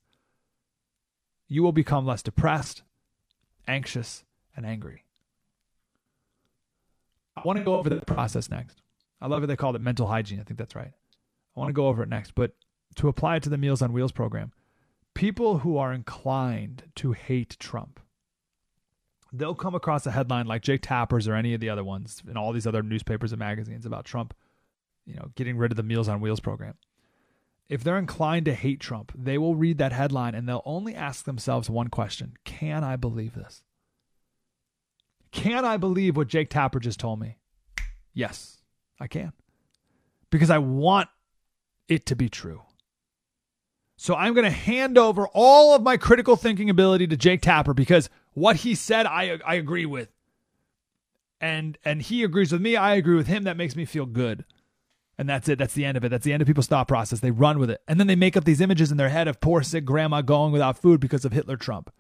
you 1.48 1.64
will 1.64 1.72
become 1.72 2.06
less 2.06 2.22
depressed, 2.22 2.84
anxious, 3.68 4.24
and 4.56 4.66
angry. 4.66 5.06
I 7.36 7.42
want 7.46 7.58
to 7.58 7.66
go 7.66 7.76
over 7.76 7.90
the 7.90 8.02
process 8.02 8.50
next. 8.50 8.82
I 9.20 9.28
love 9.28 9.44
it. 9.44 9.48
They 9.48 9.56
called 9.56 9.76
it 9.76 9.82
mental 9.82 10.08
hygiene. 10.08 10.40
I 10.40 10.44
think 10.44 10.58
that's 10.58 10.76
right. 10.76 10.92
I 11.56 11.60
want 11.60 11.70
to 11.70 11.74
go 11.74 11.88
over 11.88 12.04
it 12.04 12.10
next, 12.10 12.36
but 12.36 12.54
to 12.96 13.08
apply 13.08 13.38
it 13.38 13.44
to 13.44 13.50
the 13.50 13.58
Meals 13.58 13.82
on 13.82 13.94
Wheels 13.94 14.12
program, 14.12 14.52
people 15.14 15.60
who 15.60 15.78
are 15.78 15.94
inclined 15.94 16.84
to 16.96 17.12
hate 17.12 17.58
Trump, 17.60 18.00
they'll 19.32 19.56
come 19.56 19.76
across 19.76 20.06
a 20.06 20.12
headline 20.12 20.46
like 20.46 20.62
Jake 20.62 20.82
Tapper's 20.82 21.28
or 21.28 21.36
any 21.36 21.54
of 21.54 21.62
the 21.62 21.70
other 21.70 21.84
ones 21.84 22.22
in 22.30 22.38
all 22.38 22.52
these 22.52 22.68
other 22.68 22.84
newspapers 22.84 23.32
and 23.32 23.40
magazines 23.40 23.86
about 23.86 24.06
Trump, 24.06 24.34
you 25.06 25.16
know, 25.16 25.32
getting 25.36 25.58
rid 25.58 25.72
of 25.72 25.78
the 25.78 25.84
Meals 25.84 26.08
on 26.08 26.22
Wheels 26.22 26.40
program. 26.40 26.76
If 27.70 27.84
they're 27.84 27.98
inclined 27.98 28.46
to 28.46 28.54
hate 28.54 28.82
Trump, 28.82 29.14
they 29.16 29.38
will 29.38 29.56
read 29.56 29.78
that 29.78 29.94
headline 29.94 30.36
and 30.36 30.48
they'll 30.48 30.62
only 30.66 30.94
ask 30.94 31.24
themselves 31.24 31.70
one 31.70 31.88
question 31.88 32.34
Can 32.44 32.84
I 32.84 32.98
believe 32.98 33.34
this? 33.34 33.64
Can 35.32 35.64
I 35.64 35.78
believe 35.78 36.18
what 36.18 36.28
Jake 36.28 36.50
Tapper 36.50 36.82
just 36.82 37.00
told 37.00 37.20
me? 37.20 37.38
Yes, 38.14 38.58
I 39.00 39.08
can. 39.08 39.32
Because 40.30 40.50
I 40.50 40.58
want 40.58 41.08
it 41.88 42.06
to 42.08 42.16
be 42.16 42.28
true. 42.28 42.62
So 44.02 44.16
I'm 44.16 44.34
going 44.34 44.46
to 44.46 44.50
hand 44.50 44.98
over 44.98 45.28
all 45.28 45.76
of 45.76 45.84
my 45.84 45.96
critical 45.96 46.36
thinking 46.36 46.72
ability 46.72 47.06
to 47.06 47.16
Jake 47.16 47.42
Tapper 47.42 47.76
because 47.76 48.10
what 48.34 48.56
he 48.56 48.74
said 48.74 49.06
I 49.06 49.38
I 49.46 49.54
agree 49.54 49.86
with. 49.86 50.10
And 51.40 51.78
and 51.86 52.02
he 52.02 52.24
agrees 52.24 52.52
with 52.52 52.62
me, 52.62 52.76
I 52.76 52.96
agree 52.96 53.16
with 53.16 53.28
him, 53.28 53.44
that 53.44 53.58
makes 53.58 53.76
me 53.76 53.86
feel 53.86 54.08
good. 54.08 54.44
And 55.20 55.30
that's 55.30 55.48
it. 55.50 55.60
That's 55.60 55.76
the 55.76 55.86
end 55.86 55.98
of 55.98 56.04
it. 56.04 56.10
That's 56.10 56.26
the 56.26 56.34
end 56.34 56.42
of 56.42 56.48
people's 56.48 56.66
thought 56.66 56.88
process. 56.88 57.20
They 57.20 57.30
run 57.30 57.60
with 57.60 57.70
it. 57.70 57.82
And 57.88 58.00
then 58.00 58.08
they 58.08 58.16
make 58.16 58.36
up 58.36 58.44
these 58.44 58.60
images 58.60 58.90
in 58.90 58.98
their 58.98 59.10
head 59.10 59.28
of 59.28 59.40
poor 59.40 59.62
sick 59.62 59.86
grandma 59.86 60.24
going 60.24 60.52
without 60.52 60.80
food 60.80 61.00
because 61.00 61.24
of 61.24 61.32
Hitler 61.32 61.56
Trump. 61.56 61.94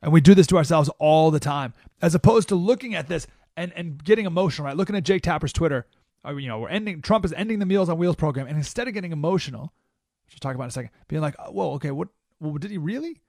And 0.00 0.14
we 0.14 0.22
do 0.22 0.34
this 0.34 0.46
to 0.46 0.56
ourselves 0.56 0.88
all 0.98 1.30
the 1.30 1.38
time, 1.38 1.74
as 2.00 2.14
opposed 2.14 2.48
to 2.48 2.54
looking 2.54 2.94
at 2.94 3.06
this 3.06 3.26
and, 3.54 3.70
and 3.74 4.02
getting 4.02 4.24
emotional, 4.24 4.64
right? 4.64 4.76
Looking 4.78 4.96
at 4.96 5.04
Jake 5.04 5.24
Tapper's 5.24 5.52
Twitter, 5.52 5.86
uh, 6.26 6.34
you 6.36 6.48
know, 6.48 6.60
we're 6.60 6.70
ending, 6.70 7.02
Trump 7.02 7.26
is 7.26 7.34
ending 7.34 7.58
the 7.58 7.66
Meals 7.66 7.90
on 7.90 7.98
Wheels 7.98 8.16
program. 8.16 8.46
And 8.46 8.56
instead 8.56 8.88
of 8.88 8.94
getting 8.94 9.12
emotional, 9.12 9.74
which 10.26 10.34
we'll 10.34 10.50
talk 10.50 10.54
about 10.54 10.64
in 10.64 10.68
a 10.68 10.72
second, 10.72 10.90
being 11.08 11.22
like, 11.22 11.36
oh, 11.38 11.50
whoa, 11.50 11.72
okay, 11.74 11.90
what, 11.90 12.08
well, 12.40 12.54
did 12.54 12.70
he 12.70 12.78
really? 12.78 13.22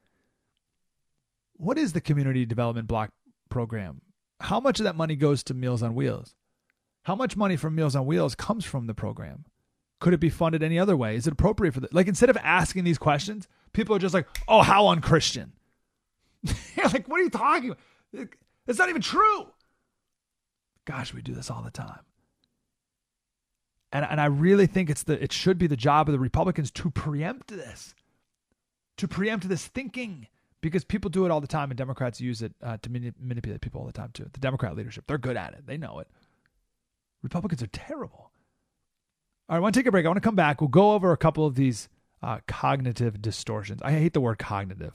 What 1.53 1.77
is 1.77 1.93
the 1.93 2.01
community 2.01 2.45
development 2.45 2.87
block 2.87 3.11
program? 3.49 4.01
How 4.41 4.59
much 4.59 4.79
of 4.79 4.83
that 4.83 4.95
money 4.95 5.15
goes 5.15 5.43
to 5.43 5.53
Meals 5.53 5.81
on 5.81 5.95
Wheels? 5.95 6.35
How 7.03 7.15
much 7.15 7.37
money 7.37 7.55
from 7.55 7.75
Meals 7.75 7.95
on 7.95 8.05
Wheels 8.05 8.35
comes 8.35 8.65
from 8.65 8.85
the 8.85 8.93
program? 8.93 9.45
Could 9.99 10.13
it 10.13 10.19
be 10.19 10.29
funded 10.29 10.61
any 10.61 10.77
other 10.77 10.95
way? 10.95 11.15
Is 11.15 11.25
it 11.25 11.33
appropriate 11.33 11.73
for 11.73 11.79
the 11.79 11.89
like 11.91 12.07
instead 12.07 12.29
of 12.29 12.37
asking 12.37 12.83
these 12.83 12.99
questions, 12.99 13.47
people 13.73 13.95
are 13.95 13.99
just 13.99 14.13
like, 14.13 14.27
"Oh, 14.47 14.61
how 14.61 14.87
unchristian." 14.89 15.53
Like, 16.77 17.07
"What 17.07 17.19
are 17.19 17.23
you 17.23 17.29
talking 17.29 17.71
about? 17.71 18.27
It's 18.67 18.77
not 18.77 18.89
even 18.89 19.01
true." 19.01 19.47
Gosh, 20.85 21.13
we 21.13 21.21
do 21.21 21.33
this 21.33 21.49
all 21.49 21.63
the 21.63 21.71
time. 21.71 21.99
And 23.97 24.05
and 24.07 24.21
I 24.21 24.25
really 24.25 24.67
think 24.67 24.91
it's 24.91 25.01
the 25.01 25.21
it 25.21 25.31
should 25.31 25.57
be 25.57 25.65
the 25.65 25.75
job 25.75 26.07
of 26.07 26.13
the 26.13 26.19
Republicans 26.19 26.69
to 26.71 26.91
preempt 26.91 27.47
this. 27.47 27.95
To 28.97 29.07
preempt 29.07 29.49
this 29.49 29.65
thinking 29.65 30.27
because 30.61 30.83
people 30.83 31.09
do 31.09 31.25
it 31.25 31.31
all 31.31 31.41
the 31.41 31.47
time 31.47 31.71
and 31.71 31.77
Democrats 31.77 32.21
use 32.21 32.43
it 32.43 32.53
uh, 32.61 32.77
to 32.83 32.91
manipulate 32.91 33.61
people 33.61 33.81
all 33.81 33.87
the 33.87 33.93
time 33.93 34.11
too. 34.13 34.29
The 34.31 34.39
Democrat 34.39 34.75
leadership, 34.75 35.05
they're 35.07 35.17
good 35.17 35.35
at 35.35 35.53
it. 35.53 35.65
They 35.65 35.77
know 35.77 35.97
it. 35.97 36.07
Republicans 37.23 37.63
are 37.63 37.67
terrible. 37.67 38.31
All 39.49 39.55
right, 39.55 39.57
I 39.57 39.59
want 39.59 39.73
to 39.73 39.79
take 39.79 39.87
a 39.87 39.91
break. 39.91 40.05
I 40.05 40.09
want 40.09 40.17
to 40.17 40.27
come 40.27 40.35
back. 40.35 40.61
We'll 40.61 40.67
go 40.67 40.91
over 40.91 41.11
a 41.11 41.17
couple 41.17 41.47
of 41.47 41.55
these 41.55 41.89
uh, 42.21 42.39
cognitive 42.47 43.19
distortions. 43.19 43.81
I 43.81 43.93
hate 43.93 44.13
the 44.13 44.21
word 44.21 44.37
cognitive. 44.37 44.93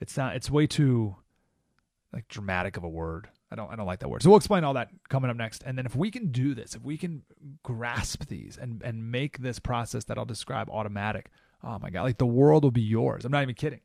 It's 0.00 0.16
not. 0.16 0.34
It's 0.34 0.50
way 0.50 0.66
too 0.66 1.16
like 2.10 2.26
dramatic 2.28 2.78
of 2.78 2.84
a 2.84 2.88
word. 2.88 3.28
I 3.52 3.56
don't. 3.56 3.70
I 3.70 3.76
don't 3.76 3.86
like 3.86 3.98
that 4.00 4.08
word. 4.08 4.22
So 4.22 4.30
we'll 4.30 4.36
explain 4.36 4.62
all 4.62 4.74
that 4.74 4.90
coming 5.08 5.30
up 5.30 5.36
next. 5.36 5.64
And 5.66 5.76
then 5.76 5.84
if 5.84 5.96
we 5.96 6.10
can 6.10 6.30
do 6.30 6.54
this, 6.54 6.74
if 6.74 6.82
we 6.82 6.96
can 6.96 7.22
grasp 7.64 8.26
these 8.26 8.56
and 8.56 8.80
and 8.82 9.10
make 9.10 9.38
this 9.38 9.58
process 9.58 10.04
that 10.04 10.18
I'll 10.18 10.24
describe 10.24 10.70
automatic, 10.70 11.30
oh 11.64 11.78
my 11.80 11.90
god, 11.90 12.02
like 12.02 12.18
the 12.18 12.26
world 12.26 12.62
will 12.62 12.70
be 12.70 12.82
yours. 12.82 13.24
I'm 13.24 13.32
not 13.32 13.42
even 13.42 13.56
kidding. 13.56 13.80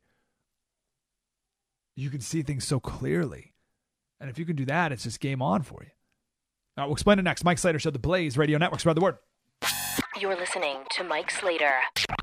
You 1.95 2.09
can 2.09 2.21
see 2.21 2.43
things 2.43 2.65
so 2.65 2.79
clearly, 2.79 3.53
and 4.19 4.29
if 4.29 4.37
you 4.37 4.45
can 4.45 4.55
do 4.55 4.65
that, 4.65 4.91
it's 4.91 5.03
just 5.03 5.19
game 5.19 5.41
on 5.41 5.63
for 5.63 5.81
you. 5.81 5.89
All 6.77 6.83
right, 6.83 6.87
we'll 6.87 6.95
explain 6.95 7.19
it 7.19 7.23
next. 7.23 7.43
Mike 7.43 7.57
Slater 7.57 7.79
Show, 7.79 7.89
the 7.89 7.99
Blaze 7.99 8.37
Radio 8.37 8.57
Network. 8.57 8.81
Spread 8.81 8.97
the 8.97 9.01
word. 9.01 9.17
You're 10.19 10.35
listening 10.35 10.77
to 10.91 11.03
Mike 11.03 11.31
Slater 11.31 11.73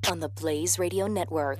on 0.09 0.19
the 0.19 0.29
Blaze 0.29 0.79
Radio 0.79 1.07
Network. 1.07 1.59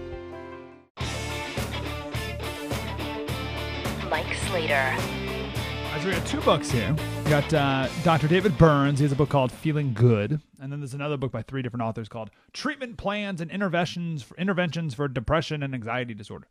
Slater. 4.71 4.95
So 5.99 6.07
we 6.07 6.13
got 6.13 6.25
two 6.25 6.39
books 6.39 6.71
here. 6.71 6.95
We 7.25 7.29
got 7.29 7.53
uh, 7.53 7.89
Dr. 8.03 8.29
David 8.29 8.57
Burns. 8.57 8.99
He 8.99 9.03
has 9.03 9.11
a 9.11 9.15
book 9.17 9.27
called 9.27 9.51
Feeling 9.51 9.93
Good, 9.93 10.39
and 10.61 10.71
then 10.71 10.79
there's 10.79 10.93
another 10.93 11.17
book 11.17 11.33
by 11.33 11.41
three 11.41 11.61
different 11.61 11.83
authors 11.83 12.07
called 12.07 12.31
Treatment 12.53 12.95
Plans 12.95 13.41
and 13.41 13.51
Interventions 13.51 14.23
for 14.23 14.37
Interventions 14.37 14.93
for 14.93 15.09
Depression 15.09 15.61
and 15.61 15.75
Anxiety 15.75 16.13
Disorder. 16.13 16.47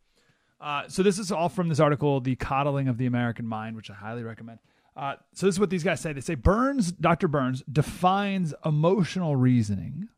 Uh, 0.60 0.82
so 0.86 1.02
this 1.02 1.18
is 1.18 1.32
all 1.32 1.48
from 1.48 1.70
this 1.70 1.80
article, 1.80 2.20
"The 2.20 2.36
Coddling 2.36 2.88
of 2.88 2.98
the 2.98 3.06
American 3.06 3.46
Mind," 3.46 3.74
which 3.74 3.90
I 3.90 3.94
highly 3.94 4.22
recommend. 4.22 4.58
Uh, 4.94 5.14
so 5.32 5.46
this 5.46 5.54
is 5.54 5.60
what 5.60 5.70
these 5.70 5.82
guys 5.82 6.00
say. 6.00 6.12
They 6.12 6.20
say 6.20 6.34
Burns, 6.34 6.92
Dr. 6.92 7.26
Burns, 7.26 7.62
defines 7.72 8.52
emotional 8.66 9.34
reasoning 9.34 10.10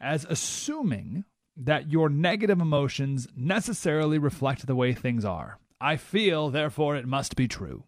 as 0.00 0.24
assuming 0.30 1.24
that 1.54 1.92
your 1.92 2.08
negative 2.08 2.62
emotions 2.62 3.28
necessarily 3.36 4.16
reflect 4.18 4.66
the 4.66 4.74
way 4.74 4.94
things 4.94 5.26
are. 5.26 5.58
I 5.80 5.96
feel, 5.96 6.50
therefore 6.50 6.96
it 6.96 7.06
must 7.06 7.36
be 7.36 7.48
true. 7.48 7.84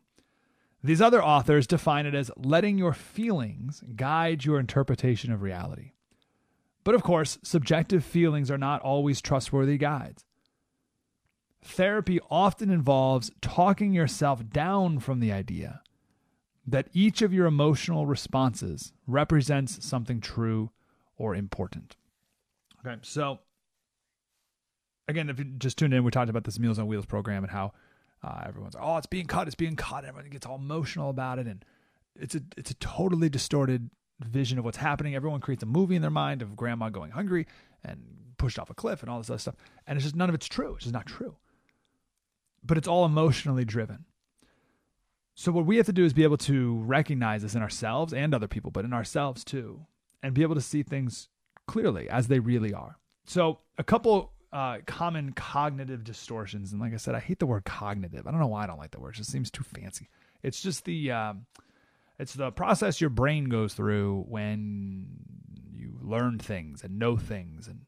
These 0.82 1.02
other 1.02 1.22
authors 1.22 1.66
define 1.66 2.06
it 2.06 2.14
as 2.14 2.30
letting 2.36 2.78
your 2.78 2.94
feelings 2.94 3.82
guide 3.96 4.44
your 4.44 4.58
interpretation 4.58 5.30
of 5.32 5.42
reality. 5.42 5.92
But 6.84 6.94
of 6.94 7.02
course, 7.02 7.38
subjective 7.42 8.04
feelings 8.04 8.50
are 8.50 8.58
not 8.58 8.80
always 8.80 9.20
trustworthy 9.20 9.76
guides. 9.76 10.24
Therapy 11.62 12.18
often 12.30 12.70
involves 12.70 13.30
talking 13.42 13.92
yourself 13.92 14.48
down 14.48 14.98
from 14.98 15.20
the 15.20 15.32
idea 15.32 15.82
that 16.66 16.88
each 16.92 17.20
of 17.20 17.34
your 17.34 17.46
emotional 17.46 18.06
responses 18.06 18.92
represents 19.06 19.84
something 19.84 20.20
true 20.20 20.70
or 21.16 21.34
important. 21.34 21.96
Okay, 22.86 22.98
so 23.02 23.40
again, 25.10 25.28
if 25.28 25.38
you 25.38 25.44
just 25.44 25.78
tuned 25.78 25.92
in, 25.92 26.04
we 26.04 26.10
talked 26.10 26.30
about 26.30 26.44
this 26.44 26.58
Meals 26.58 26.78
on 26.78 26.86
Wheels 26.86 27.06
program 27.06 27.44
and 27.44 27.50
how 27.50 27.72
uh, 28.22 28.44
everyone's 28.46 28.76
oh, 28.78 28.96
it's 28.96 29.06
being 29.06 29.26
cut, 29.26 29.46
it's 29.46 29.54
being 29.54 29.76
cut. 29.76 30.04
Everyone 30.04 30.30
gets 30.30 30.46
all 30.46 30.56
emotional 30.56 31.10
about 31.10 31.38
it, 31.38 31.46
and 31.46 31.64
it's 32.16 32.34
a 32.34 32.40
it's 32.56 32.70
a 32.70 32.74
totally 32.74 33.28
distorted 33.28 33.90
vision 34.20 34.58
of 34.58 34.64
what's 34.64 34.78
happening. 34.78 35.14
Everyone 35.14 35.40
creates 35.40 35.62
a 35.62 35.66
movie 35.66 35.96
in 35.96 36.02
their 36.02 36.10
mind 36.10 36.42
of 36.42 36.56
grandma 36.56 36.88
going 36.88 37.10
hungry 37.10 37.46
and 37.84 38.02
pushed 38.36 38.58
off 38.58 38.70
a 38.70 38.74
cliff 38.74 39.02
and 39.02 39.10
all 39.10 39.18
this 39.18 39.30
other 39.30 39.38
stuff, 39.38 39.56
and 39.86 39.96
it's 39.96 40.04
just 40.04 40.16
none 40.16 40.28
of 40.28 40.34
it's 40.34 40.48
true. 40.48 40.74
It's 40.74 40.84
just 40.84 40.94
not 40.94 41.06
true. 41.06 41.36
But 42.62 42.76
it's 42.76 42.88
all 42.88 43.04
emotionally 43.04 43.64
driven. 43.64 44.04
So 45.34 45.52
what 45.52 45.64
we 45.64 45.78
have 45.78 45.86
to 45.86 45.92
do 45.92 46.04
is 46.04 46.12
be 46.12 46.24
able 46.24 46.36
to 46.38 46.76
recognize 46.80 47.40
this 47.40 47.54
in 47.54 47.62
ourselves 47.62 48.12
and 48.12 48.34
other 48.34 48.48
people, 48.48 48.70
but 48.70 48.84
in 48.84 48.92
ourselves 48.92 49.42
too, 49.42 49.86
and 50.22 50.34
be 50.34 50.42
able 50.42 50.54
to 50.54 50.60
see 50.60 50.82
things 50.82 51.28
clearly 51.66 52.10
as 52.10 52.28
they 52.28 52.40
really 52.40 52.74
are. 52.74 52.98
So 53.24 53.60
a 53.78 53.84
couple 53.84 54.32
uh, 54.52 54.78
common 54.86 55.32
cognitive 55.32 56.04
distortions, 56.04 56.72
and 56.72 56.80
like 56.80 56.92
I 56.92 56.96
said, 56.96 57.14
I 57.14 57.20
hate 57.20 57.38
the 57.38 57.46
word 57.46 57.64
cognitive. 57.64 58.26
I 58.26 58.30
don't 58.30 58.40
know 58.40 58.48
why 58.48 58.64
I 58.64 58.66
don't 58.66 58.78
like 58.78 58.90
the 58.90 59.00
word. 59.00 59.14
It 59.14 59.18
just 59.18 59.30
seems 59.30 59.50
too 59.50 59.64
fancy. 59.64 60.08
It's 60.42 60.60
just 60.60 60.84
the 60.84 61.12
um, 61.12 61.46
it's 62.18 62.34
the 62.34 62.50
process 62.50 63.00
your 63.00 63.10
brain 63.10 63.44
goes 63.48 63.74
through 63.74 64.24
when 64.28 65.06
you 65.72 65.98
learn 66.02 66.38
things 66.38 66.82
and 66.82 66.98
know 66.98 67.16
things 67.16 67.68
and 67.68 67.80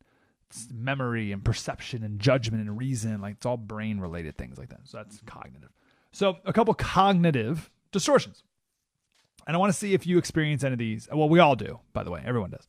memory 0.72 1.32
and 1.32 1.44
perception 1.44 2.02
and 2.02 2.20
judgment 2.20 2.62
and 2.62 2.78
reason. 2.78 3.20
Like 3.20 3.36
it's 3.36 3.46
all 3.46 3.56
brain 3.56 3.98
related 4.00 4.36
things 4.36 4.58
like 4.58 4.68
that. 4.70 4.80
So 4.84 4.98
that's 4.98 5.20
cognitive. 5.26 5.70
So 6.12 6.38
a 6.44 6.52
couple 6.52 6.74
cognitive 6.74 7.70
distortions. 7.90 8.44
And 9.46 9.56
I 9.56 9.58
want 9.58 9.72
to 9.72 9.78
see 9.78 9.94
if 9.94 10.06
you 10.06 10.18
experience 10.18 10.62
any 10.62 10.74
of 10.74 10.78
these. 10.78 11.08
Well, 11.12 11.28
we 11.28 11.40
all 11.40 11.56
do, 11.56 11.80
by 11.92 12.04
the 12.04 12.10
way. 12.10 12.22
Everyone 12.24 12.50
does. 12.50 12.68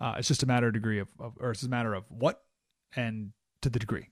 Uh, 0.00 0.14
it's 0.18 0.28
just 0.28 0.42
a 0.42 0.46
matter 0.46 0.68
of 0.68 0.72
degree 0.72 1.00
of, 1.00 1.08
of, 1.18 1.34
or 1.40 1.50
it's 1.50 1.60
just 1.60 1.68
a 1.68 1.70
matter 1.70 1.94
of 1.94 2.04
what 2.08 2.42
and 2.96 3.32
to 3.62 3.70
the 3.70 3.78
degree 3.78 4.08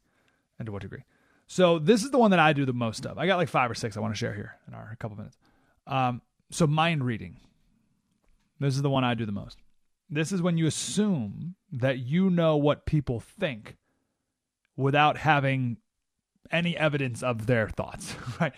and 0.58 0.66
to 0.66 0.72
what 0.72 0.82
degree. 0.82 1.04
So 1.46 1.78
this 1.78 2.04
is 2.04 2.10
the 2.10 2.18
one 2.18 2.30
that 2.30 2.40
I 2.40 2.52
do 2.52 2.64
the 2.64 2.72
most 2.72 3.06
of. 3.06 3.18
I 3.18 3.26
got 3.26 3.36
like 3.36 3.48
five 3.48 3.70
or 3.70 3.74
six 3.74 3.96
I 3.96 4.00
want 4.00 4.14
to 4.14 4.18
share 4.18 4.34
here 4.34 4.56
in 4.68 4.74
our 4.74 4.96
couple 5.00 5.16
minutes. 5.16 5.36
Um, 5.86 6.22
so 6.50 6.66
mind 6.66 7.04
reading. 7.04 7.38
This 8.60 8.76
is 8.76 8.82
the 8.82 8.90
one 8.90 9.04
I 9.04 9.14
do 9.14 9.26
the 9.26 9.32
most. 9.32 9.58
This 10.08 10.32
is 10.32 10.42
when 10.42 10.58
you 10.58 10.66
assume 10.66 11.54
that 11.72 11.98
you 11.98 12.30
know 12.30 12.56
what 12.56 12.86
people 12.86 13.20
think 13.20 13.76
without 14.76 15.16
having 15.16 15.78
any 16.50 16.76
evidence 16.76 17.22
of 17.22 17.46
their 17.46 17.68
thoughts, 17.68 18.14
right? 18.40 18.52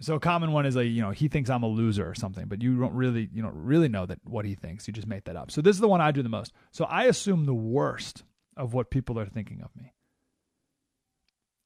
So 0.00 0.16
a 0.16 0.20
common 0.20 0.52
one 0.52 0.66
is 0.66 0.74
like, 0.74 0.88
you 0.88 1.02
know, 1.02 1.10
he 1.10 1.28
thinks 1.28 1.50
I'm 1.50 1.62
a 1.62 1.68
loser 1.68 2.08
or 2.08 2.14
something, 2.14 2.46
but 2.46 2.62
you 2.62 2.78
don't 2.78 2.94
really, 2.94 3.28
you 3.32 3.42
don't 3.42 3.54
really 3.54 3.88
know 3.88 4.06
that 4.06 4.18
what 4.24 4.44
he 4.44 4.54
thinks. 4.54 4.86
You 4.86 4.92
just 4.92 5.06
made 5.06 5.24
that 5.24 5.36
up. 5.36 5.50
So 5.50 5.60
this 5.60 5.76
is 5.76 5.80
the 5.80 5.88
one 5.88 6.00
I 6.00 6.10
do 6.10 6.22
the 6.22 6.28
most. 6.28 6.52
So 6.72 6.84
I 6.84 7.04
assume 7.04 7.46
the 7.46 7.54
worst 7.54 8.24
of 8.56 8.74
what 8.74 8.90
people 8.90 9.18
are 9.18 9.26
thinking 9.26 9.60
of 9.62 9.70
me. 9.76 9.92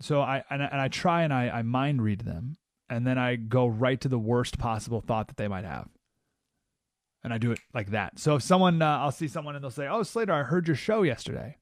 So 0.01 0.21
I 0.21 0.45
and 0.51 0.63
I, 0.63 0.67
and 0.67 0.81
I 0.81 0.89
try 0.89 1.23
and 1.23 1.33
I, 1.33 1.49
I 1.49 1.63
mind 1.63 2.03
read 2.03 2.21
them, 2.21 2.57
and 2.89 3.07
then 3.07 3.19
I 3.19 3.37
go 3.37 3.67
right 3.67 4.01
to 4.01 4.09
the 4.09 4.19
worst 4.19 4.59
possible 4.59 5.01
thought 5.01 5.29
that 5.29 5.37
they 5.37 5.49
might 5.49 5.65
have, 5.65 5.89
and 7.25 7.33
I 7.33 7.39
do 7.39 7.51
it 7.51 7.59
like 7.75 7.91
that. 7.91 8.19
So 8.19 8.37
if 8.37 8.43
someone, 8.43 8.81
uh, 8.81 8.99
I'll 8.99 9.11
see 9.11 9.29
someone 9.29 9.57
and 9.57 9.65
they'll 9.65 9.71
say, 9.71 9.89
"Oh, 9.89 10.03
Slater, 10.05 10.33
I 10.33 10.45
heard 10.45 10.69
your 10.69 10.77
show 10.77 11.03
yesterday," 11.03 11.57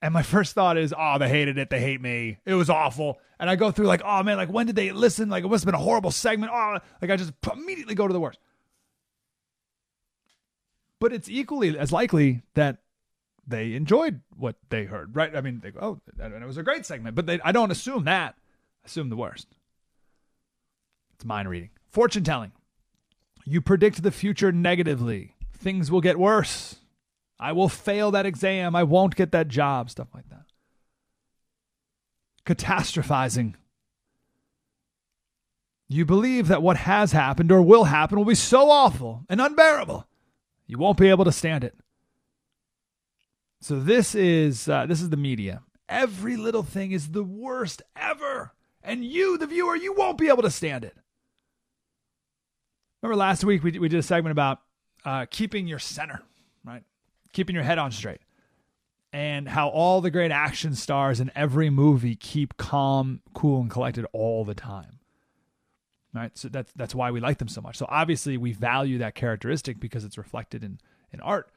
and 0.00 0.14
my 0.14 0.22
first 0.22 0.54
thought 0.54 0.78
is, 0.78 0.94
"Oh, 0.96 1.18
they 1.18 1.28
hated 1.28 1.58
it. 1.58 1.68
They 1.68 1.80
hate 1.80 2.00
me. 2.00 2.38
It 2.46 2.54
was 2.54 2.70
awful." 2.70 3.18
And 3.38 3.50
I 3.50 3.56
go 3.56 3.70
through 3.70 3.86
like, 3.86 4.02
"Oh 4.02 4.22
man, 4.22 4.38
like 4.38 4.48
when 4.48 4.66
did 4.66 4.76
they 4.76 4.92
listen? 4.92 5.28
Like 5.28 5.44
it 5.44 5.48
must 5.48 5.64
have 5.64 5.72
been 5.72 5.80
a 5.80 5.84
horrible 5.84 6.10
segment." 6.10 6.52
Oh, 6.54 6.78
like 7.02 7.10
I 7.10 7.16
just 7.16 7.32
immediately 7.52 7.94
go 7.94 8.06
to 8.06 8.14
the 8.14 8.20
worst. 8.20 8.38
But 11.00 11.12
it's 11.12 11.28
equally 11.28 11.76
as 11.76 11.92
likely 11.92 12.42
that 12.54 12.78
they 13.46 13.74
enjoyed 13.74 14.20
what 14.36 14.56
they 14.68 14.84
heard, 14.84 15.16
right? 15.16 15.34
I 15.34 15.40
mean, 15.40 15.60
they 15.60 15.70
go, 15.70 15.80
oh, 15.80 16.00
and 16.22 16.34
it 16.34 16.46
was 16.46 16.56
a 16.56 16.62
great 16.62 16.86
segment, 16.86 17.16
but 17.16 17.26
they, 17.26 17.40
I 17.44 17.52
don't 17.52 17.70
assume 17.70 18.04
that. 18.04 18.36
Assume 18.84 19.08
the 19.08 19.16
worst. 19.16 19.48
It's 21.14 21.24
mind 21.24 21.48
reading. 21.48 21.70
Fortune 21.88 22.24
telling. 22.24 22.52
You 23.44 23.60
predict 23.60 24.02
the 24.02 24.10
future 24.10 24.52
negatively. 24.52 25.34
Things 25.52 25.90
will 25.90 26.00
get 26.00 26.18
worse. 26.18 26.76
I 27.38 27.52
will 27.52 27.68
fail 27.68 28.10
that 28.12 28.26
exam. 28.26 28.76
I 28.76 28.84
won't 28.84 29.16
get 29.16 29.32
that 29.32 29.48
job. 29.48 29.90
Stuff 29.90 30.08
like 30.14 30.28
that. 30.30 30.44
Catastrophizing. 32.46 33.54
You 35.88 36.04
believe 36.06 36.48
that 36.48 36.62
what 36.62 36.78
has 36.78 37.12
happened 37.12 37.52
or 37.52 37.60
will 37.60 37.84
happen 37.84 38.16
will 38.16 38.24
be 38.24 38.34
so 38.34 38.70
awful 38.70 39.24
and 39.28 39.40
unbearable, 39.40 40.06
you 40.66 40.78
won't 40.78 40.96
be 40.96 41.10
able 41.10 41.26
to 41.26 41.32
stand 41.32 41.64
it. 41.64 41.76
So 43.62 43.78
this 43.78 44.16
is 44.16 44.68
uh, 44.68 44.86
this 44.86 45.00
is 45.00 45.10
the 45.10 45.16
media. 45.16 45.62
Every 45.88 46.36
little 46.36 46.64
thing 46.64 46.90
is 46.90 47.10
the 47.10 47.22
worst 47.22 47.80
ever, 47.94 48.52
and 48.82 49.04
you, 49.04 49.38
the 49.38 49.46
viewer, 49.46 49.76
you 49.76 49.94
won't 49.94 50.18
be 50.18 50.28
able 50.28 50.42
to 50.42 50.50
stand 50.50 50.84
it. 50.84 50.96
Remember 53.00 53.16
last 53.16 53.44
week 53.44 53.62
we 53.62 53.78
we 53.78 53.88
did 53.88 54.00
a 54.00 54.02
segment 54.02 54.32
about 54.32 54.58
uh, 55.04 55.26
keeping 55.30 55.68
your 55.68 55.78
center, 55.78 56.22
right? 56.64 56.82
Keeping 57.32 57.54
your 57.54 57.62
head 57.62 57.78
on 57.78 57.92
straight, 57.92 58.20
and 59.12 59.48
how 59.48 59.68
all 59.68 60.00
the 60.00 60.10
great 60.10 60.32
action 60.32 60.74
stars 60.74 61.20
in 61.20 61.30
every 61.36 61.70
movie 61.70 62.16
keep 62.16 62.56
calm, 62.56 63.20
cool, 63.32 63.60
and 63.60 63.70
collected 63.70 64.06
all 64.12 64.44
the 64.44 64.56
time. 64.56 64.98
Right, 66.12 66.36
so 66.36 66.48
that's 66.48 66.72
that's 66.72 66.96
why 66.96 67.12
we 67.12 67.20
like 67.20 67.38
them 67.38 67.48
so 67.48 67.60
much. 67.60 67.76
So 67.78 67.86
obviously 67.88 68.36
we 68.36 68.52
value 68.52 68.98
that 68.98 69.14
characteristic 69.14 69.78
because 69.78 70.04
it's 70.04 70.18
reflected 70.18 70.64
in 70.64 70.80
in 71.12 71.20
art 71.20 71.48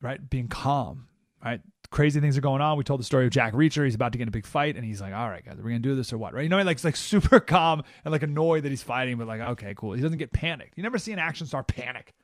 right? 0.00 0.28
Being 0.28 0.48
calm, 0.48 1.08
right? 1.44 1.60
Crazy 1.90 2.20
things 2.20 2.36
are 2.36 2.42
going 2.42 2.60
on. 2.60 2.76
We 2.76 2.84
told 2.84 3.00
the 3.00 3.04
story 3.04 3.24
of 3.24 3.30
Jack 3.30 3.54
Reacher. 3.54 3.84
He's 3.84 3.94
about 3.94 4.12
to 4.12 4.18
get 4.18 4.24
in 4.24 4.28
a 4.28 4.32
big 4.32 4.44
fight, 4.44 4.76
and 4.76 4.84
he's 4.84 5.00
like, 5.00 5.14
"All 5.14 5.28
right, 5.28 5.44
guys, 5.44 5.58
are 5.58 5.62
we 5.62 5.70
gonna 5.70 5.78
do 5.78 5.94
this 5.94 6.12
or 6.12 6.18
what?" 6.18 6.34
Right? 6.34 6.42
You 6.42 6.48
know, 6.48 6.58
he 6.58 6.64
like 6.64 6.82
like 6.84 6.96
super 6.96 7.40
calm 7.40 7.82
and 8.04 8.12
like 8.12 8.22
annoyed 8.22 8.64
that 8.64 8.68
he's 8.68 8.82
fighting, 8.82 9.16
but 9.16 9.26
like, 9.26 9.40
okay, 9.40 9.74
cool. 9.76 9.94
He 9.94 10.02
doesn't 10.02 10.18
get 10.18 10.32
panicked. 10.32 10.74
You 10.76 10.82
never 10.82 10.98
see 10.98 11.12
an 11.12 11.18
action 11.18 11.46
star 11.46 11.62
panic. 11.62 12.14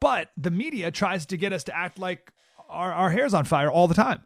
But 0.00 0.30
the 0.36 0.50
media 0.50 0.90
tries 0.90 1.26
to 1.26 1.36
get 1.36 1.52
us 1.52 1.62
to 1.64 1.76
act 1.76 1.96
like 1.96 2.32
our, 2.68 2.92
our 2.92 3.10
hair's 3.10 3.34
on 3.34 3.44
fire 3.44 3.70
all 3.70 3.86
the 3.86 3.94
time. 3.94 4.24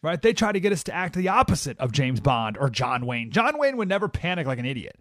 Right? 0.00 0.22
They 0.22 0.32
try 0.32 0.52
to 0.52 0.60
get 0.60 0.72
us 0.72 0.84
to 0.84 0.94
act 0.94 1.16
the 1.16 1.26
opposite 1.26 1.76
of 1.80 1.90
James 1.90 2.20
Bond 2.20 2.56
or 2.56 2.70
John 2.70 3.04
Wayne. 3.04 3.32
John 3.32 3.58
Wayne 3.58 3.76
would 3.78 3.88
never 3.88 4.08
panic 4.08 4.46
like 4.46 4.60
an 4.60 4.64
idiot. 4.64 4.96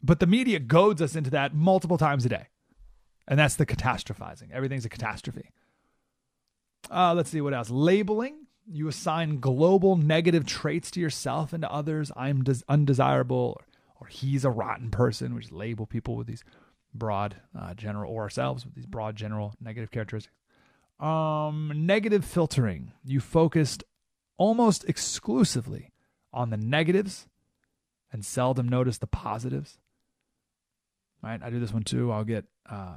But 0.00 0.20
the 0.20 0.28
media 0.28 0.60
goads 0.60 1.02
us 1.02 1.16
into 1.16 1.30
that 1.30 1.52
multiple 1.52 1.98
times 1.98 2.24
a 2.24 2.28
day. 2.28 2.46
And 3.28 3.38
that's 3.38 3.56
the 3.56 3.66
catastrophizing. 3.66 4.50
Everything's 4.50 4.86
a 4.86 4.88
catastrophe. 4.88 5.50
Uh, 6.90 7.12
let's 7.14 7.30
see 7.30 7.42
what 7.42 7.54
else. 7.54 7.70
Labeling. 7.70 8.46
You 8.66 8.88
assign 8.88 9.40
global 9.40 9.96
negative 9.96 10.44
traits 10.46 10.90
to 10.92 11.00
yourself 11.00 11.52
and 11.52 11.62
to 11.62 11.70
others. 11.70 12.10
I'm 12.16 12.42
des- 12.42 12.64
undesirable, 12.68 13.56
or, 13.58 13.66
or, 14.00 14.06
he's 14.08 14.44
a 14.44 14.50
rotten 14.50 14.90
person. 14.90 15.34
We 15.34 15.40
just 15.40 15.52
label 15.52 15.86
people 15.86 16.16
with 16.16 16.26
these 16.26 16.44
broad, 16.92 17.36
uh, 17.58 17.72
general, 17.74 18.12
or 18.12 18.22
ourselves 18.22 18.66
with 18.66 18.74
these 18.74 18.84
broad, 18.84 19.16
general 19.16 19.54
negative 19.60 19.90
characteristics. 19.90 20.34
Um, 21.00 21.72
negative 21.86 22.26
filtering. 22.26 22.92
You 23.04 23.20
focused 23.20 23.84
almost 24.36 24.84
exclusively 24.86 25.92
on 26.32 26.50
the 26.50 26.56
negatives 26.58 27.26
and 28.12 28.24
seldom 28.24 28.68
notice 28.68 28.98
the 28.98 29.06
positives. 29.06 29.78
Right? 31.22 31.42
I 31.42 31.48
do 31.48 31.58
this 31.58 31.72
one 31.72 31.84
too. 31.84 32.12
I'll 32.12 32.24
get 32.24 32.44
uh, 32.68 32.96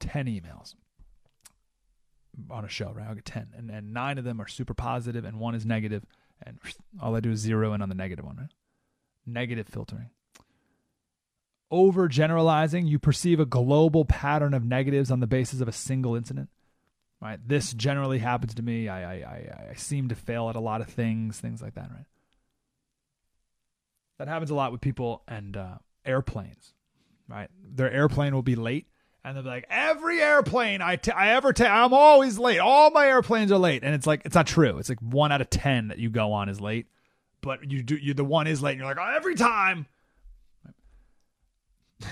10 0.00 0.26
emails 0.26 0.74
on 2.50 2.64
a 2.64 2.68
show, 2.68 2.92
right? 2.92 3.06
I'll 3.08 3.14
get 3.14 3.24
10. 3.24 3.48
And, 3.56 3.70
and 3.70 3.92
nine 3.92 4.18
of 4.18 4.24
them 4.24 4.40
are 4.40 4.48
super 4.48 4.74
positive 4.74 5.24
and 5.24 5.38
one 5.38 5.54
is 5.54 5.64
negative, 5.64 6.04
And 6.44 6.58
all 7.02 7.16
I 7.16 7.20
do 7.20 7.30
is 7.30 7.40
zero 7.40 7.72
in 7.72 7.82
on 7.82 7.88
the 7.88 7.94
negative 7.94 8.24
one, 8.24 8.36
right? 8.36 8.50
Negative 9.26 9.66
filtering. 9.66 10.10
Overgeneralizing, 11.72 12.86
you 12.86 12.98
perceive 12.98 13.40
a 13.40 13.46
global 13.46 14.04
pattern 14.04 14.54
of 14.54 14.64
negatives 14.64 15.10
on 15.10 15.20
the 15.20 15.26
basis 15.26 15.60
of 15.60 15.66
a 15.66 15.72
single 15.72 16.14
incident. 16.14 16.48
Right? 17.20 17.40
This 17.44 17.72
generally 17.72 18.18
happens 18.18 18.54
to 18.54 18.62
me. 18.62 18.88
I, 18.88 19.02
I, 19.02 19.14
I, 19.14 19.68
I 19.70 19.74
seem 19.74 20.08
to 20.08 20.14
fail 20.14 20.48
at 20.50 20.56
a 20.56 20.60
lot 20.60 20.80
of 20.80 20.88
things, 20.88 21.40
things 21.40 21.62
like 21.62 21.74
that, 21.74 21.90
right? 21.90 22.04
That 24.18 24.28
happens 24.28 24.50
a 24.50 24.54
lot 24.54 24.70
with 24.70 24.80
people 24.80 25.22
and 25.26 25.56
uh, 25.56 25.78
airplanes, 26.04 26.74
right? 27.28 27.48
Their 27.62 27.90
airplane 27.90 28.34
will 28.34 28.42
be 28.42 28.54
late 28.54 28.86
and 29.26 29.36
they'll 29.36 29.42
be 29.42 29.48
like, 29.48 29.66
every 29.68 30.22
airplane 30.22 30.80
I, 30.80 30.94
t- 30.94 31.10
I 31.10 31.32
ever 31.32 31.52
take, 31.52 31.68
I'm 31.68 31.92
always 31.92 32.38
late. 32.38 32.60
All 32.60 32.92
my 32.92 33.08
airplanes 33.08 33.50
are 33.50 33.58
late, 33.58 33.82
and 33.82 33.92
it's 33.92 34.06
like 34.06 34.22
it's 34.24 34.36
not 34.36 34.46
true. 34.46 34.78
It's 34.78 34.88
like 34.88 35.00
one 35.00 35.32
out 35.32 35.40
of 35.40 35.50
ten 35.50 35.88
that 35.88 35.98
you 35.98 36.10
go 36.10 36.32
on 36.32 36.48
is 36.48 36.60
late, 36.60 36.86
but 37.40 37.68
you 37.68 37.82
do 37.82 37.96
you 37.96 38.14
the 38.14 38.24
one 38.24 38.46
is 38.46 38.62
late, 38.62 38.72
and 38.72 38.80
you're 38.80 38.88
like, 38.88 38.98
oh, 38.98 39.16
every 39.16 39.34
time. 39.34 39.86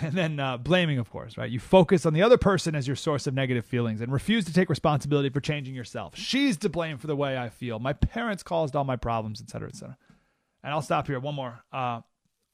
And 0.00 0.14
then 0.14 0.40
uh, 0.40 0.56
blaming, 0.56 0.98
of 0.98 1.10
course, 1.10 1.36
right? 1.36 1.50
You 1.50 1.60
focus 1.60 2.06
on 2.06 2.14
the 2.14 2.22
other 2.22 2.38
person 2.38 2.74
as 2.74 2.86
your 2.86 2.96
source 2.96 3.26
of 3.26 3.34
negative 3.34 3.66
feelings 3.66 4.00
and 4.00 4.10
refuse 4.10 4.46
to 4.46 4.52
take 4.54 4.70
responsibility 4.70 5.28
for 5.28 5.42
changing 5.42 5.74
yourself. 5.74 6.16
She's 6.16 6.56
to 6.58 6.70
blame 6.70 6.96
for 6.96 7.06
the 7.06 7.14
way 7.14 7.36
I 7.36 7.50
feel. 7.50 7.78
My 7.78 7.92
parents 7.92 8.42
caused 8.42 8.74
all 8.76 8.84
my 8.84 8.96
problems, 8.96 9.42
etc., 9.42 9.68
etc. 9.68 9.98
And 10.62 10.72
I'll 10.72 10.80
stop 10.80 11.06
here. 11.06 11.20
One 11.20 11.34
more. 11.34 11.62
Uh, 11.70 12.00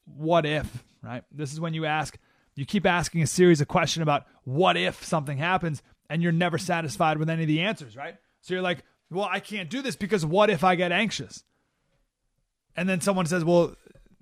what 0.03 0.45
if? 0.45 0.83
Right. 1.01 1.23
This 1.31 1.53
is 1.53 1.61
when 1.61 1.73
you 1.73 1.85
ask 1.85 2.17
you 2.55 2.65
keep 2.65 2.85
asking 2.85 3.21
a 3.21 3.27
series 3.27 3.61
of 3.61 3.67
questions 3.67 4.01
about 4.01 4.25
what 4.43 4.77
if 4.77 5.03
something 5.03 5.37
happens, 5.37 5.81
and 6.09 6.21
you're 6.21 6.31
never 6.31 6.57
satisfied 6.57 7.17
with 7.17 7.29
any 7.29 7.43
of 7.43 7.47
the 7.47 7.61
answers, 7.61 7.95
right? 7.95 8.15
So 8.41 8.53
you're 8.53 8.63
like, 8.63 8.83
well, 9.09 9.27
I 9.29 9.39
can't 9.39 9.69
do 9.69 9.81
this 9.81 9.95
because 9.95 10.25
what 10.25 10.49
if 10.49 10.63
I 10.63 10.75
get 10.75 10.91
anxious? 10.91 11.43
And 12.75 12.87
then 12.87 13.01
someone 13.01 13.25
says, 13.25 13.43
well, 13.43 13.75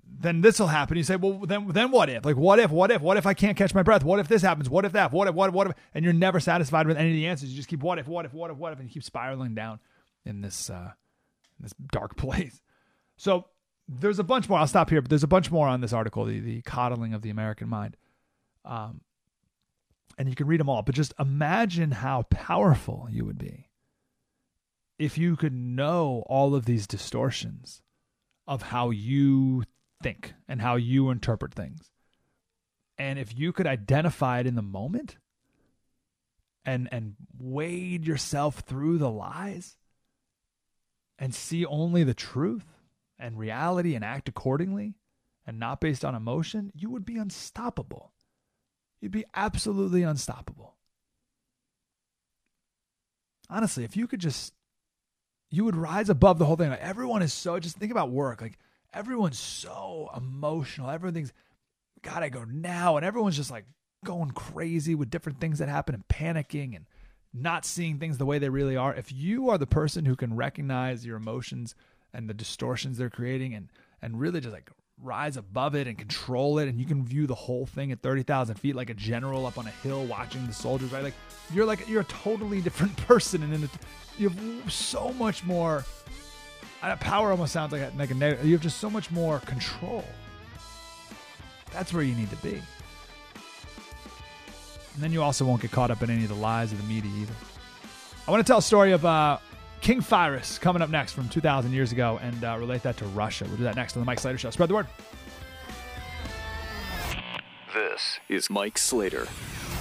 then 0.04 0.40
this 0.40 0.58
will 0.58 0.66
happen. 0.66 0.96
You 0.96 1.02
say, 1.02 1.16
well, 1.16 1.38
then 1.46 1.68
then 1.68 1.90
what 1.90 2.10
if? 2.10 2.24
Like, 2.24 2.36
what 2.36 2.58
if? 2.58 2.70
What 2.70 2.90
if? 2.90 3.00
What 3.00 3.16
if 3.16 3.26
I 3.26 3.34
can't 3.34 3.56
catch 3.56 3.74
my 3.74 3.82
breath? 3.82 4.04
What 4.04 4.18
if 4.18 4.28
this 4.28 4.42
happens? 4.42 4.68
What 4.68 4.84
if 4.84 4.92
that? 4.92 5.12
What 5.12 5.28
if? 5.28 5.34
What 5.34 5.48
if? 5.48 5.54
What 5.54 5.66
if? 5.68 5.74
And 5.94 6.04
you're 6.04 6.14
never 6.14 6.40
satisfied 6.40 6.86
with 6.86 6.96
any 6.96 7.10
of 7.10 7.14
the 7.14 7.26
answers. 7.26 7.50
You 7.50 7.56
just 7.56 7.68
keep 7.68 7.82
what 7.82 7.98
if? 7.98 8.08
What 8.08 8.24
if? 8.24 8.34
What 8.34 8.50
if? 8.50 8.56
What 8.56 8.72
if? 8.72 8.80
And 8.80 8.88
you 8.88 8.92
keep 8.92 9.04
spiraling 9.04 9.54
down 9.54 9.78
in 10.24 10.40
this 10.40 10.68
uh, 10.68 10.92
in 11.58 11.62
this 11.62 11.74
dark 11.92 12.16
place. 12.18 12.60
So 13.16 13.46
there's 13.88 14.18
a 14.18 14.24
bunch 14.24 14.48
more. 14.48 14.58
I'll 14.58 14.66
stop 14.66 14.90
here, 14.90 15.00
but 15.00 15.10
there's 15.10 15.24
a 15.24 15.28
bunch 15.28 15.50
more 15.50 15.68
on 15.68 15.80
this 15.80 15.92
article. 15.92 16.24
The 16.24 16.40
the 16.40 16.62
coddling 16.62 17.14
of 17.14 17.22
the 17.22 17.30
American 17.30 17.68
mind. 17.68 17.96
Um, 18.64 19.00
and 20.18 20.28
you 20.28 20.34
can 20.34 20.46
read 20.46 20.60
them 20.60 20.68
all, 20.68 20.82
but 20.82 20.94
just 20.94 21.14
imagine 21.18 21.92
how 21.92 22.22
powerful 22.22 23.08
you 23.10 23.24
would 23.24 23.38
be 23.38 23.70
if 24.98 25.16
you 25.16 25.34
could 25.34 25.54
know 25.54 26.22
all 26.26 26.54
of 26.54 26.66
these 26.66 26.86
distortions 26.86 27.80
of 28.46 28.62
how 28.62 28.90
you 28.90 29.64
think 30.02 30.34
and 30.46 30.60
how 30.60 30.76
you 30.76 31.08
interpret 31.10 31.54
things. 31.54 31.90
And 32.98 33.18
if 33.18 33.36
you 33.36 33.52
could 33.52 33.66
identify 33.66 34.40
it 34.40 34.46
in 34.46 34.56
the 34.56 34.62
moment 34.62 35.16
and 36.66 36.86
and 36.92 37.14
wade 37.38 38.06
yourself 38.06 38.60
through 38.60 38.98
the 38.98 39.10
lies 39.10 39.76
and 41.18 41.34
see 41.34 41.64
only 41.64 42.04
the 42.04 42.12
truth 42.12 42.66
and 43.18 43.38
reality 43.38 43.94
and 43.94 44.04
act 44.04 44.28
accordingly 44.28 44.96
and 45.46 45.58
not 45.58 45.80
based 45.80 46.04
on 46.04 46.14
emotion, 46.14 46.70
you 46.74 46.90
would 46.90 47.06
be 47.06 47.16
unstoppable. 47.16 48.12
You'd 49.00 49.12
be 49.12 49.24
absolutely 49.34 50.02
unstoppable. 50.02 50.74
Honestly, 53.48 53.84
if 53.84 53.96
you 53.96 54.06
could 54.06 54.20
just 54.20 54.52
you 55.50 55.64
would 55.64 55.76
rise 55.76 56.08
above 56.08 56.38
the 56.38 56.44
whole 56.44 56.56
thing. 56.56 56.70
Like 56.70 56.80
everyone 56.80 57.22
is 57.22 57.32
so 57.32 57.58
just 57.58 57.76
think 57.76 57.90
about 57.90 58.10
work. 58.10 58.40
Like 58.40 58.58
everyone's 58.92 59.38
so 59.38 60.10
emotional. 60.16 60.90
Everything's 60.90 61.32
gotta 62.02 62.30
go 62.30 62.44
now. 62.44 62.96
And 62.96 63.04
everyone's 63.04 63.36
just 63.36 63.50
like 63.50 63.66
going 64.04 64.30
crazy 64.30 64.94
with 64.94 65.10
different 65.10 65.40
things 65.40 65.58
that 65.58 65.68
happen 65.68 65.94
and 65.94 66.06
panicking 66.08 66.76
and 66.76 66.86
not 67.34 67.64
seeing 67.64 67.98
things 67.98 68.18
the 68.18 68.26
way 68.26 68.38
they 68.38 68.48
really 68.48 68.76
are. 68.76 68.94
If 68.94 69.12
you 69.12 69.50
are 69.50 69.58
the 69.58 69.66
person 69.66 70.04
who 70.04 70.16
can 70.16 70.36
recognize 70.36 71.04
your 71.04 71.16
emotions 71.16 71.74
and 72.12 72.28
the 72.28 72.34
distortions 72.34 72.98
they're 72.98 73.10
creating 73.10 73.54
and 73.54 73.68
and 74.00 74.18
really 74.18 74.40
just 74.40 74.54
like 74.54 74.70
rise 75.02 75.36
above 75.36 75.74
it 75.74 75.86
and 75.86 75.96
control 75.96 76.58
it 76.58 76.68
and 76.68 76.78
you 76.78 76.86
can 76.86 77.04
view 77.04 77.26
the 77.26 77.34
whole 77.34 77.66
thing 77.66 77.92
at 77.92 78.00
30,000 78.00 78.54
feet 78.56 78.74
like 78.74 78.90
a 78.90 78.94
general 78.94 79.46
up 79.46 79.56
on 79.58 79.66
a 79.66 79.70
hill 79.70 80.04
watching 80.04 80.46
the 80.46 80.52
soldiers 80.52 80.92
right? 80.92 81.02
Like 81.02 81.14
you're 81.52 81.64
like 81.64 81.88
you're 81.88 82.02
a 82.02 82.04
totally 82.04 82.60
different 82.60 82.96
person 83.08 83.42
and 83.42 83.52
in 83.54 83.60
the, 83.62 83.70
you 84.18 84.28
have 84.28 84.72
so 84.72 85.12
much 85.14 85.44
more 85.44 85.84
uh, 86.82 86.96
power 86.96 87.30
almost 87.30 87.52
sounds 87.52 87.72
like 87.72 87.82
a, 87.82 87.92
like 87.96 88.10
a 88.10 88.14
negative 88.14 88.44
you 88.44 88.52
have 88.52 88.62
just 88.62 88.78
so 88.78 88.90
much 88.90 89.10
more 89.10 89.40
control. 89.40 90.04
That's 91.72 91.92
where 91.92 92.02
you 92.02 92.14
need 92.14 92.30
to 92.30 92.36
be. 92.36 92.60
And 94.94 95.04
then 95.04 95.12
you 95.12 95.22
also 95.22 95.44
won't 95.44 95.62
get 95.62 95.70
caught 95.70 95.90
up 95.90 96.02
in 96.02 96.10
any 96.10 96.24
of 96.24 96.28
the 96.28 96.34
lies 96.34 96.72
of 96.72 96.78
the 96.78 96.84
media 96.84 97.10
either. 97.20 97.34
I 98.26 98.30
want 98.30 98.44
to 98.44 98.50
tell 98.50 98.58
a 98.58 98.62
story 98.62 98.92
of 98.92 99.04
uh, 99.04 99.38
King 99.80 100.02
Pyrrhus 100.02 100.58
coming 100.58 100.82
up 100.82 100.90
next 100.90 101.12
from 101.12 101.28
2,000 101.28 101.72
years 101.72 101.92
ago 101.92 102.18
and 102.22 102.44
uh, 102.44 102.56
relate 102.58 102.82
that 102.82 102.96
to 102.98 103.04
Russia. 103.06 103.44
We'll 103.48 103.56
do 103.56 103.64
that 103.64 103.76
next 103.76 103.96
on 103.96 104.02
the 104.02 104.06
Mike 104.06 104.20
Slater 104.20 104.38
Show. 104.38 104.50
Spread 104.50 104.68
the 104.68 104.74
word. 104.74 104.86
This 107.72 108.18
is 108.28 108.50
Mike 108.50 108.76
Slater, 108.78 109.28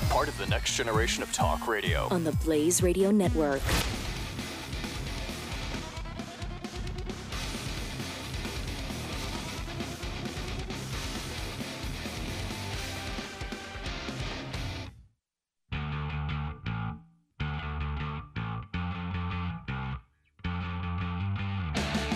part 0.09 0.27
of 0.27 0.37
the 0.37 0.45
next 0.45 0.75
generation 0.75 1.23
of 1.23 1.33
talk 1.33 1.67
radio. 1.67 2.07
On 2.11 2.23
the 2.23 2.31
Blaze 2.33 2.81
Radio 2.81 3.11
Network. 3.11 3.61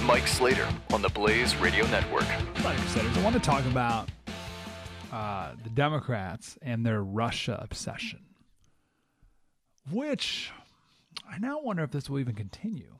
Mike 0.05 0.27
Slater 0.27 0.67
on 0.91 1.01
the 1.01 1.07
Blaze 1.09 1.55
Radio 1.55 1.87
Network. 1.87 2.25
I 2.65 2.75
said, 2.87 3.05
I 3.05 3.23
want 3.23 3.35
to 3.35 3.41
talk 3.41 3.63
about 3.65 4.09
uh, 5.13 5.53
the 5.63 5.69
Democrats 5.69 6.57
and 6.61 6.85
their 6.85 7.01
Russia 7.01 7.57
obsession, 7.61 8.19
which 9.89 10.51
I 11.29 11.37
now 11.37 11.61
wonder 11.61 11.83
if 11.83 11.91
this 11.91 12.09
will 12.09 12.19
even 12.19 12.35
continue. 12.35 12.99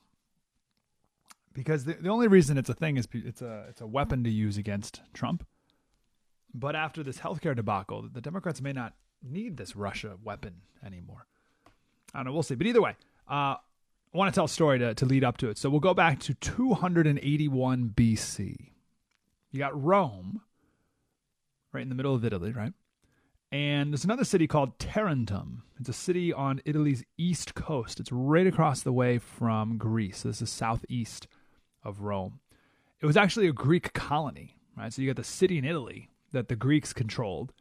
Because 1.53 1.83
the, 1.83 1.95
the 1.95 2.07
only 2.07 2.29
reason 2.29 2.57
it's 2.57 2.69
a 2.69 2.73
thing 2.73 2.95
is 2.95 3.07
it's 3.11 3.41
a 3.41 3.65
it's 3.69 3.81
a 3.81 3.87
weapon 3.87 4.23
to 4.23 4.29
use 4.29 4.57
against 4.57 5.01
Trump. 5.13 5.45
But 6.53 6.75
after 6.75 7.03
this 7.03 7.17
healthcare 7.17 7.55
debacle, 7.55 8.07
the 8.13 8.21
Democrats 8.21 8.61
may 8.61 8.71
not 8.71 8.93
need 9.21 9.57
this 9.57 9.75
Russia 9.75 10.17
weapon 10.23 10.61
anymore. 10.85 11.27
I 12.13 12.19
don't 12.19 12.27
know. 12.27 12.33
We'll 12.33 12.43
see. 12.43 12.55
But 12.55 12.67
either 12.67 12.81
way, 12.81 12.95
uh, 13.27 13.55
I 14.13 14.17
want 14.17 14.31
to 14.31 14.37
tell 14.37 14.45
a 14.45 14.49
story 14.49 14.77
to, 14.79 14.93
to 14.93 15.05
lead 15.05 15.23
up 15.23 15.37
to 15.37 15.49
it. 15.49 15.57
So 15.57 15.69
we'll 15.69 15.79
go 15.79 15.95
back 15.95 16.19
to 16.21 16.35
281 16.35 17.93
BC. 17.95 18.55
You 19.51 19.59
got 19.59 19.81
Rome, 19.81 20.41
right 21.71 21.81
in 21.81 21.89
the 21.89 21.95
middle 21.95 22.13
of 22.13 22.23
Italy, 22.23 22.51
right? 22.51 22.73
And 23.51 23.91
there's 23.91 24.03
another 24.03 24.23
city 24.23 24.47
called 24.47 24.77
Tarentum. 24.77 25.63
It's 25.79 25.89
a 25.89 25.93
city 25.93 26.31
on 26.31 26.61
Italy's 26.65 27.03
east 27.17 27.55
coast. 27.55 27.99
It's 27.99 28.11
right 28.11 28.45
across 28.45 28.81
the 28.81 28.93
way 28.93 29.17
from 29.17 29.77
Greece. 29.77 30.19
So 30.19 30.29
this 30.29 30.41
is 30.41 30.49
southeast 30.49 31.27
of 31.83 32.01
Rome. 32.01 32.39
It 33.01 33.05
was 33.07 33.17
actually 33.17 33.47
a 33.47 33.53
Greek 33.53 33.93
colony, 33.93 34.57
right? 34.77 34.93
So 34.93 35.01
you 35.01 35.09
got 35.09 35.17
the 35.17 35.23
city 35.23 35.57
in 35.57 35.65
Italy 35.65 36.09
that 36.31 36.49
the 36.49 36.55
Greeks 36.55 36.93
controlled, 36.93 37.51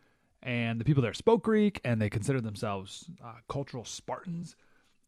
and 0.43 0.81
the 0.81 0.85
people 0.85 1.03
there 1.03 1.12
spoke 1.15 1.43
Greek, 1.43 1.81
and 1.85 2.01
they 2.01 2.09
considered 2.11 2.45
themselves 2.45 3.11
uh, 3.25 3.35
cultural 3.49 3.85
Spartans 3.85 4.55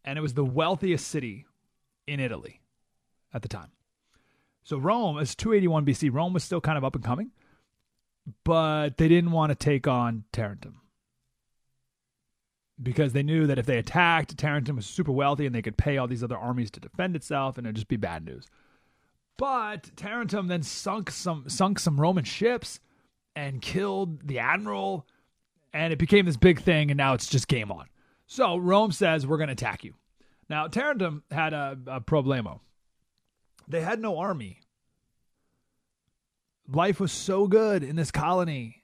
and 0.04 0.18
it 0.18 0.22
was 0.22 0.34
the 0.34 0.44
wealthiest 0.44 1.06
city 1.08 1.46
in 2.06 2.20
Italy 2.20 2.60
at 3.32 3.42
the 3.42 3.48
time. 3.48 3.70
So 4.64 4.78
Rome 4.78 5.18
is 5.18 5.34
281 5.34 5.84
BC. 5.84 6.12
Rome 6.12 6.32
was 6.32 6.44
still 6.44 6.60
kind 6.60 6.78
of 6.78 6.84
up 6.84 6.94
and 6.94 7.04
coming, 7.04 7.30
but 8.44 8.96
they 8.96 9.08
didn't 9.08 9.32
want 9.32 9.50
to 9.50 9.54
take 9.54 9.86
on 9.86 10.24
Tarentum 10.32 10.80
because 12.82 13.12
they 13.12 13.22
knew 13.22 13.46
that 13.46 13.58
if 13.58 13.66
they 13.66 13.78
attacked, 13.78 14.36
Tarentum 14.36 14.76
was 14.76 14.86
super 14.86 15.12
wealthy 15.12 15.46
and 15.46 15.54
they 15.54 15.62
could 15.62 15.76
pay 15.76 15.96
all 15.96 16.08
these 16.08 16.24
other 16.24 16.36
armies 16.36 16.70
to 16.72 16.80
defend 16.80 17.14
itself, 17.14 17.56
and 17.56 17.66
it'd 17.66 17.76
just 17.76 17.88
be 17.88 17.96
bad 17.96 18.24
news. 18.24 18.46
But 19.36 19.90
Tarentum 19.96 20.48
then 20.48 20.62
sunk 20.62 21.10
some 21.10 21.48
sunk 21.48 21.78
some 21.78 22.00
Roman 22.00 22.24
ships 22.24 22.80
and 23.36 23.60
killed 23.60 24.26
the 24.26 24.38
admiral, 24.38 25.06
and 25.72 25.92
it 25.92 25.98
became 25.98 26.24
this 26.24 26.36
big 26.36 26.60
thing, 26.60 26.90
and 26.90 26.98
now 26.98 27.14
it's 27.14 27.26
just 27.26 27.48
game 27.48 27.72
on. 27.72 27.86
So 28.34 28.56
Rome 28.56 28.90
says, 28.90 29.28
We're 29.28 29.36
going 29.36 29.46
to 29.46 29.52
attack 29.52 29.84
you. 29.84 29.94
Now, 30.50 30.66
Tarentum 30.66 31.22
had 31.30 31.52
a, 31.52 31.78
a 31.86 32.00
problemo. 32.00 32.58
They 33.68 33.80
had 33.80 34.00
no 34.00 34.18
army. 34.18 34.58
Life 36.68 36.98
was 36.98 37.12
so 37.12 37.46
good 37.46 37.84
in 37.84 37.94
this 37.94 38.10
colony. 38.10 38.82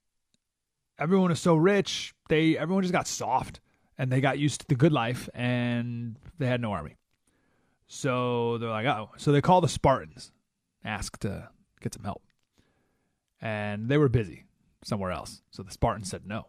Everyone 1.00 1.30
was 1.30 1.40
so 1.40 1.56
rich. 1.56 2.14
They 2.28 2.56
everyone 2.56 2.84
just 2.84 2.92
got 2.92 3.08
soft 3.08 3.58
and 3.98 4.12
they 4.12 4.20
got 4.20 4.38
used 4.38 4.60
to 4.60 4.68
the 4.68 4.76
good 4.76 4.92
life 4.92 5.28
and 5.34 6.14
they 6.38 6.46
had 6.46 6.60
no 6.60 6.70
army. 6.70 6.96
So 7.88 8.56
they're 8.58 8.70
like, 8.70 8.86
oh. 8.86 9.10
So 9.16 9.32
they 9.32 9.40
call 9.40 9.60
the 9.60 9.68
Spartans, 9.68 10.30
ask 10.84 11.18
to 11.20 11.48
get 11.80 11.92
some 11.92 12.04
help. 12.04 12.22
And 13.40 13.88
they 13.88 13.98
were 13.98 14.08
busy 14.08 14.44
somewhere 14.84 15.10
else. 15.10 15.42
So 15.50 15.64
the 15.64 15.72
Spartans 15.72 16.08
said 16.08 16.24
no. 16.24 16.46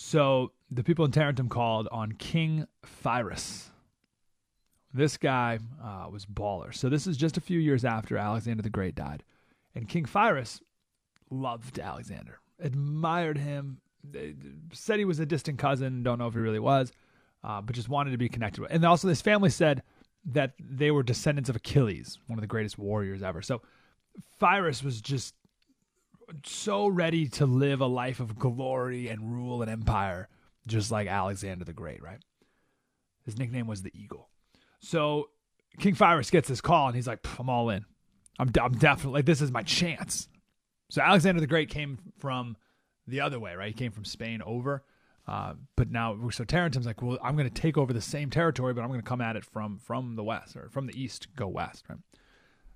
So 0.00 0.52
the 0.70 0.84
people 0.84 1.04
in 1.04 1.10
Tarentum 1.10 1.48
called 1.48 1.88
on 1.90 2.12
King 2.12 2.68
Pyrrhus. 3.02 3.70
This 4.94 5.16
guy 5.16 5.58
uh, 5.82 6.06
was 6.08 6.24
baller. 6.24 6.72
So 6.72 6.88
this 6.88 7.08
is 7.08 7.16
just 7.16 7.36
a 7.36 7.40
few 7.40 7.58
years 7.58 7.84
after 7.84 8.16
Alexander 8.16 8.62
the 8.62 8.70
Great 8.70 8.94
died, 8.94 9.24
and 9.74 9.88
King 9.88 10.04
Pyrrhus 10.04 10.60
loved 11.30 11.80
Alexander, 11.80 12.38
admired 12.60 13.38
him, 13.38 13.80
said 14.72 15.00
he 15.00 15.04
was 15.04 15.18
a 15.18 15.26
distant 15.26 15.58
cousin. 15.58 16.04
Don't 16.04 16.20
know 16.20 16.28
if 16.28 16.34
he 16.34 16.38
really 16.38 16.60
was, 16.60 16.92
uh, 17.42 17.60
but 17.60 17.74
just 17.74 17.88
wanted 17.88 18.12
to 18.12 18.18
be 18.18 18.28
connected 18.28 18.60
with. 18.60 18.70
And 18.70 18.84
also, 18.84 19.08
this 19.08 19.20
family 19.20 19.50
said 19.50 19.82
that 20.26 20.52
they 20.60 20.92
were 20.92 21.02
descendants 21.02 21.50
of 21.50 21.56
Achilles, 21.56 22.20
one 22.28 22.38
of 22.38 22.42
the 22.42 22.46
greatest 22.46 22.78
warriors 22.78 23.24
ever. 23.24 23.42
So 23.42 23.62
Pyrrhus 24.38 24.84
was 24.84 25.00
just 25.00 25.34
so 26.44 26.86
ready 26.86 27.28
to 27.28 27.46
live 27.46 27.80
a 27.80 27.86
life 27.86 28.20
of 28.20 28.38
glory 28.38 29.08
and 29.08 29.32
rule 29.32 29.62
and 29.62 29.70
empire 29.70 30.28
just 30.66 30.90
like 30.90 31.08
Alexander 31.08 31.64
the 31.64 31.72
Great, 31.72 32.02
right? 32.02 32.20
His 33.24 33.38
nickname 33.38 33.66
was 33.66 33.82
the 33.82 33.92
Eagle. 33.94 34.28
So 34.80 35.30
King 35.78 35.94
Pyrrhus 35.94 36.30
gets 36.30 36.48
this 36.48 36.60
call 36.60 36.86
and 36.86 36.96
he's 36.96 37.06
like, 37.06 37.20
I'm 37.38 37.48
all 37.48 37.70
in. 37.70 37.84
I'm, 38.38 38.50
I'm 38.60 38.72
definitely, 38.72 39.22
this 39.22 39.40
is 39.40 39.50
my 39.50 39.62
chance. 39.62 40.28
So 40.90 41.02
Alexander 41.02 41.40
the 41.40 41.46
Great 41.46 41.70
came 41.70 41.98
from 42.18 42.56
the 43.06 43.20
other 43.20 43.40
way, 43.40 43.54
right? 43.54 43.68
He 43.68 43.74
came 43.74 43.92
from 43.92 44.04
Spain 44.04 44.42
over. 44.44 44.84
Uh, 45.26 45.54
but 45.76 45.90
now, 45.90 46.16
so 46.30 46.44
Tarentum's 46.44 46.86
like, 46.86 47.02
well, 47.02 47.18
I'm 47.22 47.36
going 47.36 47.48
to 47.48 47.54
take 47.54 47.76
over 47.76 47.92
the 47.92 48.00
same 48.00 48.30
territory, 48.30 48.72
but 48.72 48.80
I'm 48.80 48.88
going 48.88 49.00
to 49.00 49.06
come 49.06 49.20
at 49.20 49.36
it 49.36 49.44
from 49.44 49.78
from 49.78 50.16
the 50.16 50.24
west 50.24 50.56
or 50.56 50.70
from 50.70 50.86
the 50.86 50.98
east, 50.98 51.28
go 51.36 51.46
west, 51.46 51.84
right? 51.88 51.98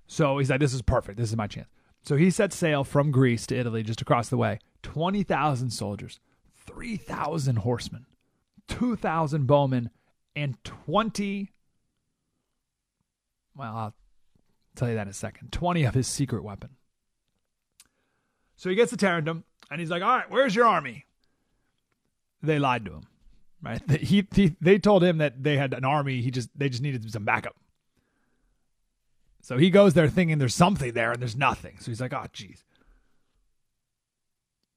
So 0.05 0.37
he's 0.37 0.51
like, 0.51 0.59
this 0.59 0.73
is 0.73 0.83
perfect. 0.83 1.17
This 1.17 1.29
is 1.29 1.35
my 1.35 1.47
chance. 1.47 1.67
So 2.03 2.15
he 2.17 2.29
set 2.29 2.51
sail 2.53 2.83
from 2.83 3.11
Greece 3.11 3.47
to 3.47 3.57
Italy, 3.57 3.81
just 3.81 4.01
across 4.01 4.29
the 4.29 4.37
way. 4.37 4.59
Twenty 4.81 5.23
thousand 5.23 5.71
soldiers, 5.71 6.19
3,000 6.65 7.57
horsemen, 7.57 8.05
2,000 8.67 9.45
bowmen, 9.45 9.89
and 10.35 10.61
20. 10.63 11.51
Well, 13.55 13.75
I'll 13.75 13.93
tell 14.75 14.89
you 14.89 14.95
that 14.95 15.03
in 15.03 15.09
a 15.09 15.13
second. 15.13 15.51
20 15.51 15.83
of 15.83 15.93
his 15.93 16.07
secret 16.07 16.43
weapon. 16.43 16.71
So 18.55 18.69
he 18.69 18.75
gets 18.75 18.91
to 18.91 18.97
Tarentum 18.97 19.43
and 19.69 19.79
he's 19.79 19.89
like, 19.89 20.01
All 20.01 20.17
right, 20.17 20.29
where's 20.29 20.55
your 20.55 20.65
army? 20.65 21.05
They 22.41 22.59
lied 22.59 22.85
to 22.85 22.93
him, 22.93 23.07
right? 23.61 23.81
He, 24.01 24.27
he, 24.33 24.55
they 24.59 24.77
told 24.79 25.03
him 25.03 25.19
that 25.19 25.43
they 25.43 25.57
had 25.57 25.73
an 25.73 25.85
army. 25.85 26.21
He 26.21 26.31
just 26.31 26.49
they 26.57 26.69
just 26.69 26.81
needed 26.81 27.09
some 27.11 27.25
backup. 27.25 27.55
So 29.43 29.57
he 29.57 29.69
goes 29.69 29.93
there 29.93 30.07
thinking 30.07 30.37
there's 30.37 30.55
something 30.55 30.93
there 30.93 31.11
and 31.11 31.21
there's 31.21 31.35
nothing. 31.35 31.75
So 31.79 31.91
he's 31.91 31.99
like, 31.99 32.13
ah, 32.13 32.23
oh, 32.23 32.29
geez. 32.31 32.63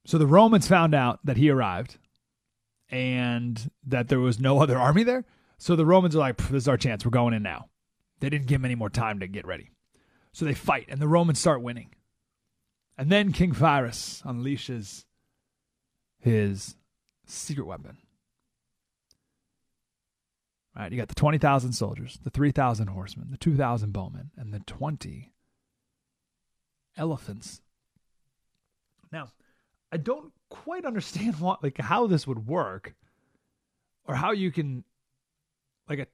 So 0.04 0.18
the 0.18 0.26
Romans 0.26 0.66
found 0.66 0.92
out 0.92 1.20
that 1.24 1.36
he 1.36 1.48
arrived 1.48 1.98
and 2.90 3.70
that 3.86 4.08
there 4.08 4.18
was 4.18 4.40
no 4.40 4.60
other 4.60 4.76
army 4.76 5.04
there. 5.04 5.24
So 5.56 5.76
the 5.76 5.86
Romans 5.86 6.16
are 6.16 6.18
like, 6.18 6.36
this 6.36 6.64
is 6.64 6.68
our 6.68 6.76
chance. 6.76 7.04
We're 7.04 7.12
going 7.12 7.32
in 7.32 7.44
now. 7.44 7.68
They 8.18 8.28
didn't 8.28 8.48
give 8.48 8.60
him 8.60 8.64
any 8.64 8.74
more 8.74 8.90
time 8.90 9.20
to 9.20 9.28
get 9.28 9.46
ready. 9.46 9.70
So 10.32 10.44
they 10.44 10.54
fight 10.54 10.86
and 10.88 11.00
the 11.00 11.08
Romans 11.08 11.38
start 11.38 11.62
winning. 11.62 11.94
And 12.98 13.08
then 13.08 13.32
King 13.32 13.52
Pyrrhus 13.52 14.20
unleashes 14.26 15.04
his 16.18 16.74
secret 17.24 17.66
weapon. 17.66 17.98
Right, 20.76 20.92
you 20.92 20.98
got 20.98 21.08
the 21.08 21.14
20,000 21.14 21.72
soldiers, 21.72 22.18
the 22.22 22.28
3,000 22.28 22.88
horsemen, 22.88 23.28
the 23.30 23.38
2,000 23.38 23.92
bowmen, 23.92 24.30
and 24.36 24.52
the 24.52 24.60
20 24.60 25.32
elephants. 26.98 27.62
Now, 29.10 29.30
I 29.90 29.96
don't 29.96 30.32
quite 30.50 30.84
understand 30.84 31.36
what 31.40 31.62
like 31.62 31.78
how 31.78 32.06
this 32.06 32.26
would 32.26 32.46
work 32.46 32.94
or 34.06 34.14
how 34.14 34.32
you 34.32 34.52
can 34.52 34.84
like 35.88 35.98
a 35.98 36.06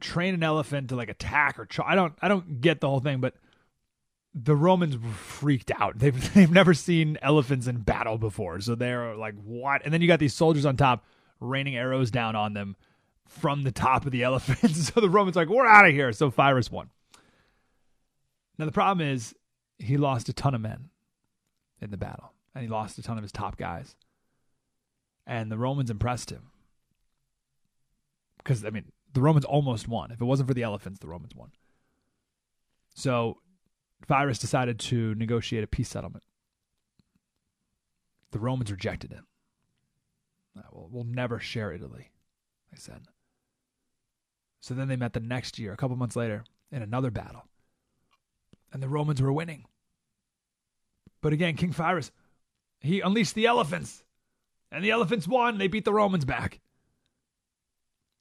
train 0.00 0.34
an 0.34 0.42
elephant 0.42 0.90
to 0.90 0.96
like 0.96 1.08
attack 1.08 1.58
or. 1.58 1.66
I 1.84 1.94
don't 1.94 2.14
I 2.20 2.28
don't 2.28 2.60
get 2.60 2.80
the 2.80 2.88
whole 2.88 3.00
thing, 3.00 3.20
but 3.20 3.34
the 4.34 4.54
Romans 4.54 4.96
freaked 5.16 5.72
out. 5.80 5.98
They've 5.98 6.34
they've 6.34 6.50
never 6.50 6.74
seen 6.74 7.18
elephants 7.22 7.66
in 7.66 7.78
battle 7.78 8.18
before, 8.18 8.60
so 8.60 8.74
they're 8.74 9.16
like, 9.16 9.34
"What?" 9.42 9.82
And 9.84 9.92
then 9.92 10.00
you 10.00 10.06
got 10.06 10.20
these 10.20 10.34
soldiers 10.34 10.66
on 10.66 10.76
top 10.76 11.04
raining 11.40 11.76
arrows 11.76 12.10
down 12.10 12.36
on 12.36 12.54
them 12.54 12.76
from 13.26 13.62
the 13.62 13.72
top 13.72 14.06
of 14.06 14.12
the 14.12 14.22
elephants. 14.24 14.92
so 14.92 15.00
the 15.00 15.10
Romans 15.10 15.36
like, 15.36 15.48
"We're 15.48 15.66
out 15.66 15.86
of 15.86 15.92
here." 15.92 16.12
So 16.12 16.30
Pyrrhus 16.30 16.70
won. 16.70 16.90
Now 18.58 18.64
the 18.64 18.72
problem 18.72 19.06
is 19.06 19.34
he 19.78 19.96
lost 19.96 20.28
a 20.28 20.32
ton 20.32 20.54
of 20.54 20.60
men 20.60 20.90
in 21.80 21.90
the 21.90 21.96
battle, 21.96 22.32
and 22.54 22.62
he 22.62 22.68
lost 22.68 22.98
a 22.98 23.02
ton 23.02 23.18
of 23.18 23.22
his 23.22 23.32
top 23.32 23.56
guys. 23.56 23.96
And 25.26 25.50
the 25.50 25.58
Romans 25.58 25.90
impressed 25.90 26.30
him 26.30 26.50
because 28.38 28.64
I 28.64 28.70
mean 28.70 28.92
the 29.12 29.20
Romans 29.20 29.44
almost 29.44 29.88
won. 29.88 30.10
If 30.10 30.20
it 30.20 30.24
wasn't 30.24 30.48
for 30.48 30.54
the 30.54 30.62
elephants, 30.62 31.00
the 31.00 31.08
Romans 31.08 31.34
won. 31.34 31.50
So 32.94 33.38
Pyrrhus 34.06 34.38
decided 34.38 34.78
to 34.80 35.14
negotiate 35.16 35.64
a 35.64 35.66
peace 35.66 35.88
settlement. 35.88 36.24
The 38.30 38.38
Romans 38.38 38.70
rejected 38.70 39.12
it. 39.12 39.20
We'll, 40.72 40.88
we'll 40.90 41.04
never 41.04 41.38
share 41.38 41.72
Italy, 41.72 42.10
they 42.70 42.78
said. 42.78 43.02
So 44.66 44.74
then 44.74 44.88
they 44.88 44.96
met 44.96 45.12
the 45.12 45.20
next 45.20 45.60
year, 45.60 45.72
a 45.72 45.76
couple 45.76 45.94
months 45.94 46.16
later, 46.16 46.42
in 46.72 46.82
another 46.82 47.12
battle. 47.12 47.44
And 48.72 48.82
the 48.82 48.88
Romans 48.88 49.22
were 49.22 49.32
winning. 49.32 49.64
But 51.20 51.32
again, 51.32 51.54
King 51.54 51.72
Pyrrhus, 51.72 52.10
he 52.80 53.00
unleashed 53.00 53.36
the 53.36 53.46
elephants. 53.46 54.02
And 54.72 54.84
the 54.84 54.90
elephants 54.90 55.28
won. 55.28 55.58
They 55.58 55.68
beat 55.68 55.84
the 55.84 55.92
Romans 55.92 56.24
back. 56.24 56.58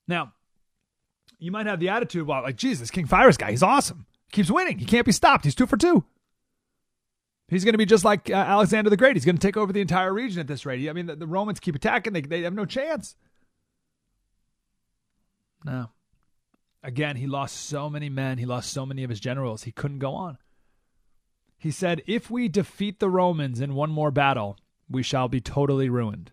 Now, 0.07 0.33
you 1.39 1.51
might 1.51 1.65
have 1.65 1.79
the 1.79 1.89
attitude, 1.89 2.27
well, 2.27 2.43
like, 2.43 2.57
Jesus, 2.57 2.91
King 2.91 3.07
Pyrrhus 3.07 3.37
guy, 3.37 3.49
he's 3.49 3.63
awesome 3.63 4.05
He 4.27 4.33
keeps 4.33 4.51
winning. 4.51 4.77
He 4.77 4.85
can't 4.85 5.03
be 5.03 5.11
stopped. 5.11 5.45
He's 5.45 5.55
two 5.55 5.65
for 5.65 5.77
two. 5.77 6.03
He's 7.47 7.63
going 7.63 7.73
to 7.73 7.79
be 7.79 7.87
just 7.87 8.05
like 8.05 8.29
uh, 8.29 8.35
Alexander 8.35 8.91
the 8.91 8.97
Great. 8.97 9.15
He's 9.15 9.25
going 9.25 9.37
to 9.37 9.47
take 9.47 9.57
over 9.57 9.73
the 9.73 9.81
entire 9.81 10.13
region 10.13 10.41
at 10.41 10.47
this 10.47 10.63
rate. 10.63 10.87
I 10.87 10.93
mean, 10.93 11.07
the, 11.07 11.15
the 11.15 11.25
Romans 11.25 11.59
keep 11.59 11.73
attacking. 11.73 12.13
They, 12.13 12.21
they 12.21 12.43
have 12.43 12.53
no 12.53 12.65
chance. 12.65 13.15
No. 15.65 15.89
Again, 16.85 17.15
he 17.15 17.25
lost 17.25 17.65
so 17.67 17.89
many 17.89 18.09
men. 18.09 18.37
He 18.37 18.45
lost 18.45 18.71
so 18.71 18.85
many 18.85 19.03
of 19.03 19.09
his 19.09 19.19
generals. 19.19 19.63
He 19.63 19.71
couldn't 19.71 19.99
go 19.99 20.13
on. 20.13 20.37
He 21.57 21.71
said, 21.71 22.03
If 22.05 22.29
we 22.29 22.47
defeat 22.47 22.99
the 22.99 23.09
Romans 23.09 23.59
in 23.59 23.73
one 23.73 23.89
more 23.89 24.11
battle, 24.11 24.57
we 24.87 25.01
shall 25.01 25.27
be 25.27 25.41
totally 25.41 25.89
ruined. 25.89 26.31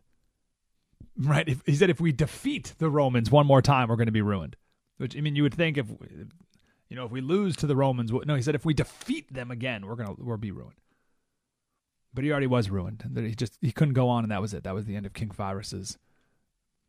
Right? 1.17 1.49
If, 1.49 1.62
he 1.65 1.75
said, 1.75 1.88
If 1.88 2.01
we 2.01 2.12
defeat 2.12 2.75
the 2.77 2.91
Romans 2.91 3.31
one 3.31 3.47
more 3.47 3.62
time, 3.62 3.88
we're 3.88 3.97
going 3.97 4.07
to 4.07 4.12
be 4.12 4.21
ruined. 4.21 4.57
Which, 4.99 5.17
I 5.17 5.23
mean, 5.23 5.37
you 5.37 5.43
would 5.43 5.55
think 5.55 5.79
if 5.79 5.87
you 6.88 6.97
know, 6.97 7.07
if 7.07 7.11
we 7.11 7.23
lose 7.23 7.57
to 7.57 7.67
the 7.67 7.75
Romans, 7.75 8.12
no, 8.12 8.35
he 8.35 8.43
said 8.43 8.55
if 8.55 8.67
we 8.67 8.75
defeat 8.75 9.33
them 9.33 9.51
again, 9.51 9.87
we're 9.87 9.97
gonna 9.97 10.15
we'll 10.19 10.37
be 10.37 10.51
ruined. 10.51 10.77
But 12.12 12.23
he 12.25 12.31
already 12.31 12.47
was 12.47 12.69
ruined. 12.69 13.03
He 13.17 13.35
just 13.35 13.57
he 13.62 13.73
couldn't 13.73 13.95
go 13.95 14.11
on, 14.11 14.25
and 14.25 14.31
that 14.31 14.43
was 14.43 14.53
it. 14.53 14.65
That 14.65 14.75
was 14.75 14.85
the 14.85 14.95
end 14.95 15.07
of 15.07 15.15
King 15.15 15.31
Pyrrhus's 15.31 15.97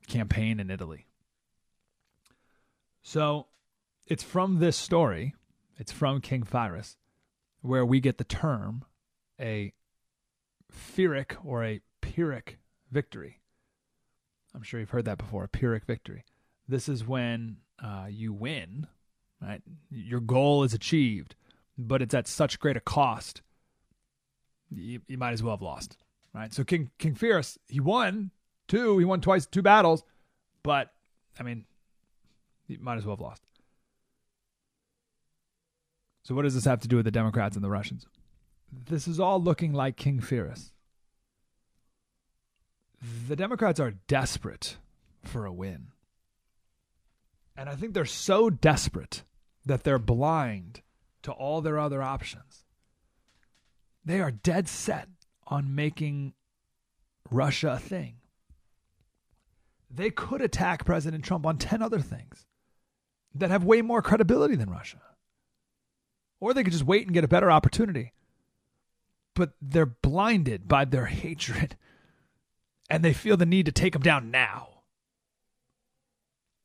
campaign 0.07 0.59
in 0.59 0.69
Italy. 0.69 1.07
So, 3.01 3.47
it's 4.05 4.23
from 4.23 4.59
this 4.59 4.77
story, 4.77 5.35
it's 5.77 5.91
from 5.91 6.21
King 6.21 6.43
Pyrrhus, 6.43 6.97
where 7.61 7.85
we 7.85 7.99
get 7.99 8.17
the 8.17 8.23
term 8.23 8.85
a 9.39 9.73
Pyrrhic 10.95 11.37
or 11.43 11.63
a 11.63 11.81
Pyrrhic 12.01 12.57
victory. 12.91 13.39
I'm 14.55 14.63
sure 14.63 14.79
you've 14.79 14.91
heard 14.91 15.05
that 15.05 15.17
before, 15.17 15.43
a 15.43 15.47
Pyrrhic 15.49 15.85
victory. 15.85 16.25
This 16.67 16.87
is 16.87 17.05
when 17.05 17.57
uh, 17.83 18.05
you 18.09 18.33
win 18.33 18.87
Right? 19.43 19.61
Your 19.89 20.21
goal 20.21 20.63
is 20.63 20.73
achieved, 20.73 21.35
but 21.77 22.01
it's 22.01 22.13
at 22.13 22.27
such 22.27 22.59
great 22.59 22.77
a 22.77 22.81
cost. 22.81 23.41
You, 24.71 25.01
you 25.07 25.17
might 25.17 25.33
as 25.33 25.43
well 25.43 25.55
have 25.55 25.61
lost. 25.61 25.97
Right? 26.33 26.53
So 26.53 26.63
King 26.63 26.91
King 26.97 27.15
Pyrrhus, 27.15 27.57
he 27.67 27.79
won 27.79 28.31
two. 28.67 28.97
He 28.97 29.05
won 29.05 29.21
twice, 29.21 29.45
two 29.45 29.61
battles, 29.61 30.03
but 30.63 30.93
I 31.39 31.43
mean, 31.43 31.65
he 32.67 32.77
might 32.77 32.97
as 32.97 33.05
well 33.05 33.15
have 33.15 33.21
lost. 33.21 33.43
So 36.23 36.33
what 36.33 36.43
does 36.43 36.55
this 36.55 36.65
have 36.65 36.79
to 36.81 36.87
do 36.87 36.95
with 36.95 37.05
the 37.05 37.11
Democrats 37.11 37.55
and 37.55 37.63
the 37.63 37.69
Russians? 37.69 38.05
This 38.71 39.07
is 39.07 39.19
all 39.19 39.41
looking 39.41 39.73
like 39.73 39.97
King 39.97 40.19
Pyrrhus. 40.19 40.71
The 43.27 43.35
Democrats 43.35 43.79
are 43.79 43.91
desperate 44.07 44.77
for 45.23 45.45
a 45.45 45.53
win. 45.53 45.87
And 47.55 47.69
I 47.69 47.75
think 47.75 47.93
they're 47.93 48.05
so 48.05 48.49
desperate 48.49 49.23
that 49.65 49.83
they're 49.83 49.99
blind 49.99 50.81
to 51.23 51.31
all 51.31 51.61
their 51.61 51.77
other 51.77 52.01
options. 52.01 52.63
They 54.03 54.19
are 54.19 54.31
dead 54.31 54.67
set 54.67 55.07
on 55.45 55.75
making 55.75 56.33
Russia 57.29 57.73
a 57.73 57.79
thing. 57.79 58.15
They 59.89 60.09
could 60.09 60.41
attack 60.41 60.85
President 60.85 61.23
Trump 61.23 61.45
on 61.45 61.57
10 61.57 61.81
other 61.81 61.99
things 61.99 62.45
that 63.35 63.51
have 63.51 63.63
way 63.63 63.81
more 63.81 64.01
credibility 64.01 64.55
than 64.55 64.69
Russia. 64.69 65.01
Or 66.43 66.53
they 66.53 66.63
could 66.63 66.73
just 66.73 66.85
wait 66.85 67.05
and 67.05 67.13
get 67.13 67.23
a 67.23 67.27
better 67.29 67.51
opportunity. 67.51 68.13
But 69.33 69.53
they're 69.61 69.85
blinded 69.85 70.67
by 70.67 70.85
their 70.85 71.05
hatred 71.05 71.75
and 72.89 73.03
they 73.03 73.13
feel 73.13 73.37
the 73.37 73.45
need 73.45 73.65
to 73.65 73.71
take 73.71 73.95
him 73.95 74.01
down 74.01 74.29
now. 74.29 74.69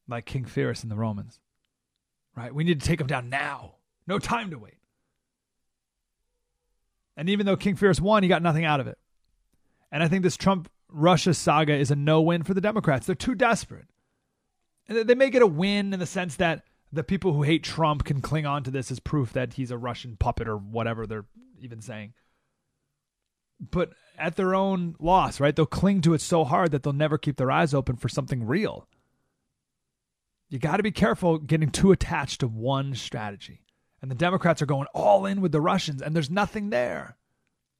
Like 0.08 0.26
King 0.26 0.44
Pyrrhus 0.44 0.82
and 0.82 0.90
the 0.90 0.96
Romans 0.96 1.40
right? 2.38 2.54
We 2.54 2.64
need 2.64 2.80
to 2.80 2.86
take 2.86 3.00
him 3.00 3.08
down 3.08 3.28
now. 3.28 3.74
No 4.06 4.18
time 4.18 4.50
to 4.50 4.58
wait. 4.58 4.78
And 7.16 7.28
even 7.28 7.46
though 7.46 7.56
King 7.56 7.76
Pyrrhus 7.76 8.00
won, 8.00 8.22
he 8.22 8.28
got 8.28 8.42
nothing 8.42 8.64
out 8.64 8.78
of 8.78 8.86
it. 8.86 8.96
And 9.90 10.02
I 10.02 10.08
think 10.08 10.22
this 10.22 10.36
Trump 10.36 10.70
Russia 10.88 11.34
saga 11.34 11.74
is 11.74 11.90
a 11.90 11.96
no 11.96 12.20
win 12.20 12.44
for 12.44 12.54
the 12.54 12.60
Democrats. 12.60 13.06
They're 13.06 13.16
too 13.16 13.34
desperate. 13.34 13.86
And 14.86 14.98
they 14.98 15.16
may 15.16 15.30
get 15.30 15.42
a 15.42 15.46
win 15.46 15.92
in 15.92 15.98
the 15.98 16.06
sense 16.06 16.36
that 16.36 16.62
the 16.92 17.04
people 17.04 17.32
who 17.32 17.42
hate 17.42 17.62
Trump 17.62 18.04
can 18.04 18.20
cling 18.20 18.46
on 18.46 18.62
to 18.64 18.70
this 18.70 18.90
as 18.90 19.00
proof 19.00 19.32
that 19.32 19.54
he's 19.54 19.70
a 19.70 19.78
Russian 19.78 20.16
puppet 20.16 20.48
or 20.48 20.56
whatever 20.56 21.06
they're 21.06 21.26
even 21.60 21.80
saying. 21.80 22.14
But 23.60 23.92
at 24.16 24.36
their 24.36 24.54
own 24.54 24.94
loss, 24.98 25.40
right? 25.40 25.54
They'll 25.54 25.66
cling 25.66 26.00
to 26.02 26.14
it 26.14 26.20
so 26.20 26.44
hard 26.44 26.70
that 26.70 26.82
they'll 26.82 26.92
never 26.92 27.18
keep 27.18 27.36
their 27.36 27.50
eyes 27.50 27.74
open 27.74 27.96
for 27.96 28.08
something 28.08 28.46
real. 28.46 28.88
You 30.48 30.58
got 30.58 30.78
to 30.78 30.82
be 30.82 30.92
careful 30.92 31.38
getting 31.38 31.70
too 31.70 31.92
attached 31.92 32.40
to 32.40 32.48
one 32.48 32.94
strategy. 32.94 33.62
And 34.00 34.10
the 34.10 34.16
Democrats 34.16 34.62
are 34.62 34.66
going 34.66 34.86
all 34.94 35.26
in 35.26 35.40
with 35.40 35.52
the 35.52 35.60
Russians, 35.60 36.00
and 36.00 36.14
there's 36.14 36.30
nothing 36.30 36.70
there. 36.70 37.16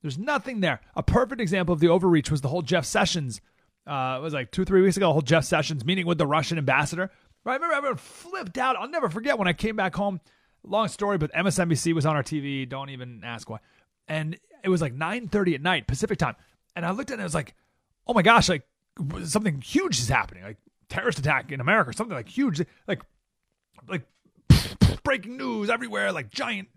There's 0.03 0.18
nothing 0.18 0.61
there. 0.61 0.81
A 0.94 1.03
perfect 1.03 1.40
example 1.40 1.73
of 1.73 1.81
the 1.81 1.88
overreach 1.88 2.31
was 2.31 2.40
the 2.40 2.49
whole 2.49 2.62
Jeff 2.62 2.85
Sessions. 2.85 3.40
Uh, 3.87 4.16
it 4.18 4.23
was 4.23 4.35
like 4.35 4.51
two, 4.51 4.64
three 4.64 4.83
weeks 4.83 4.97
ago. 4.97 5.12
Whole 5.12 5.23
Jeff 5.23 5.44
Sessions 5.44 5.85
meeting 5.85 6.07
with 6.07 6.18
the 6.18 6.27
Russian 6.27 6.59
ambassador. 6.59 7.11
I 7.46 7.55
remember 7.55 7.74
everyone 7.74 7.96
flipped 7.98 8.59
out. 8.59 8.77
I'll 8.77 8.88
never 8.88 9.09
forget 9.09 9.38
when 9.38 9.48
I 9.48 9.53
came 9.53 9.77
back 9.77 9.94
home. 9.94 10.20
Long 10.64 10.88
story, 10.88 11.18
but 11.18 11.33
MSNBC 11.33 11.94
was 11.94 12.05
on 12.05 12.16
our 12.16 12.22
TV. 12.22 12.68
Don't 12.68 12.90
even 12.90 13.22
ask 13.24 13.48
why. 13.48 13.59
And 14.07 14.38
it 14.62 14.68
was 14.68 14.83
like 14.83 14.92
9:30 14.94 15.55
at 15.55 15.62
night 15.62 15.87
Pacific 15.87 16.18
time, 16.18 16.37
and 16.74 16.85
I 16.85 16.90
looked 16.90 17.11
at 17.11 17.14
it. 17.14 17.16
and 17.16 17.22
I 17.22 17.24
was 17.24 17.35
like, 17.35 17.55
"Oh 18.07 18.12
my 18.12 18.22
gosh! 18.22 18.48
Like 18.48 18.66
something 19.24 19.61
huge 19.61 19.98
is 19.98 20.09
happening. 20.09 20.42
Like 20.42 20.59
terrorist 20.88 21.18
attack 21.18 21.53
in 21.53 21.61
America 21.61 21.90
or 21.90 21.92
something 21.92 22.16
like 22.16 22.29
huge, 22.29 22.61
like 22.87 23.03
like 23.88 24.03
breaking 25.05 25.37
news 25.37 25.70
everywhere, 25.70 26.12
like 26.12 26.31
giant 26.31 26.68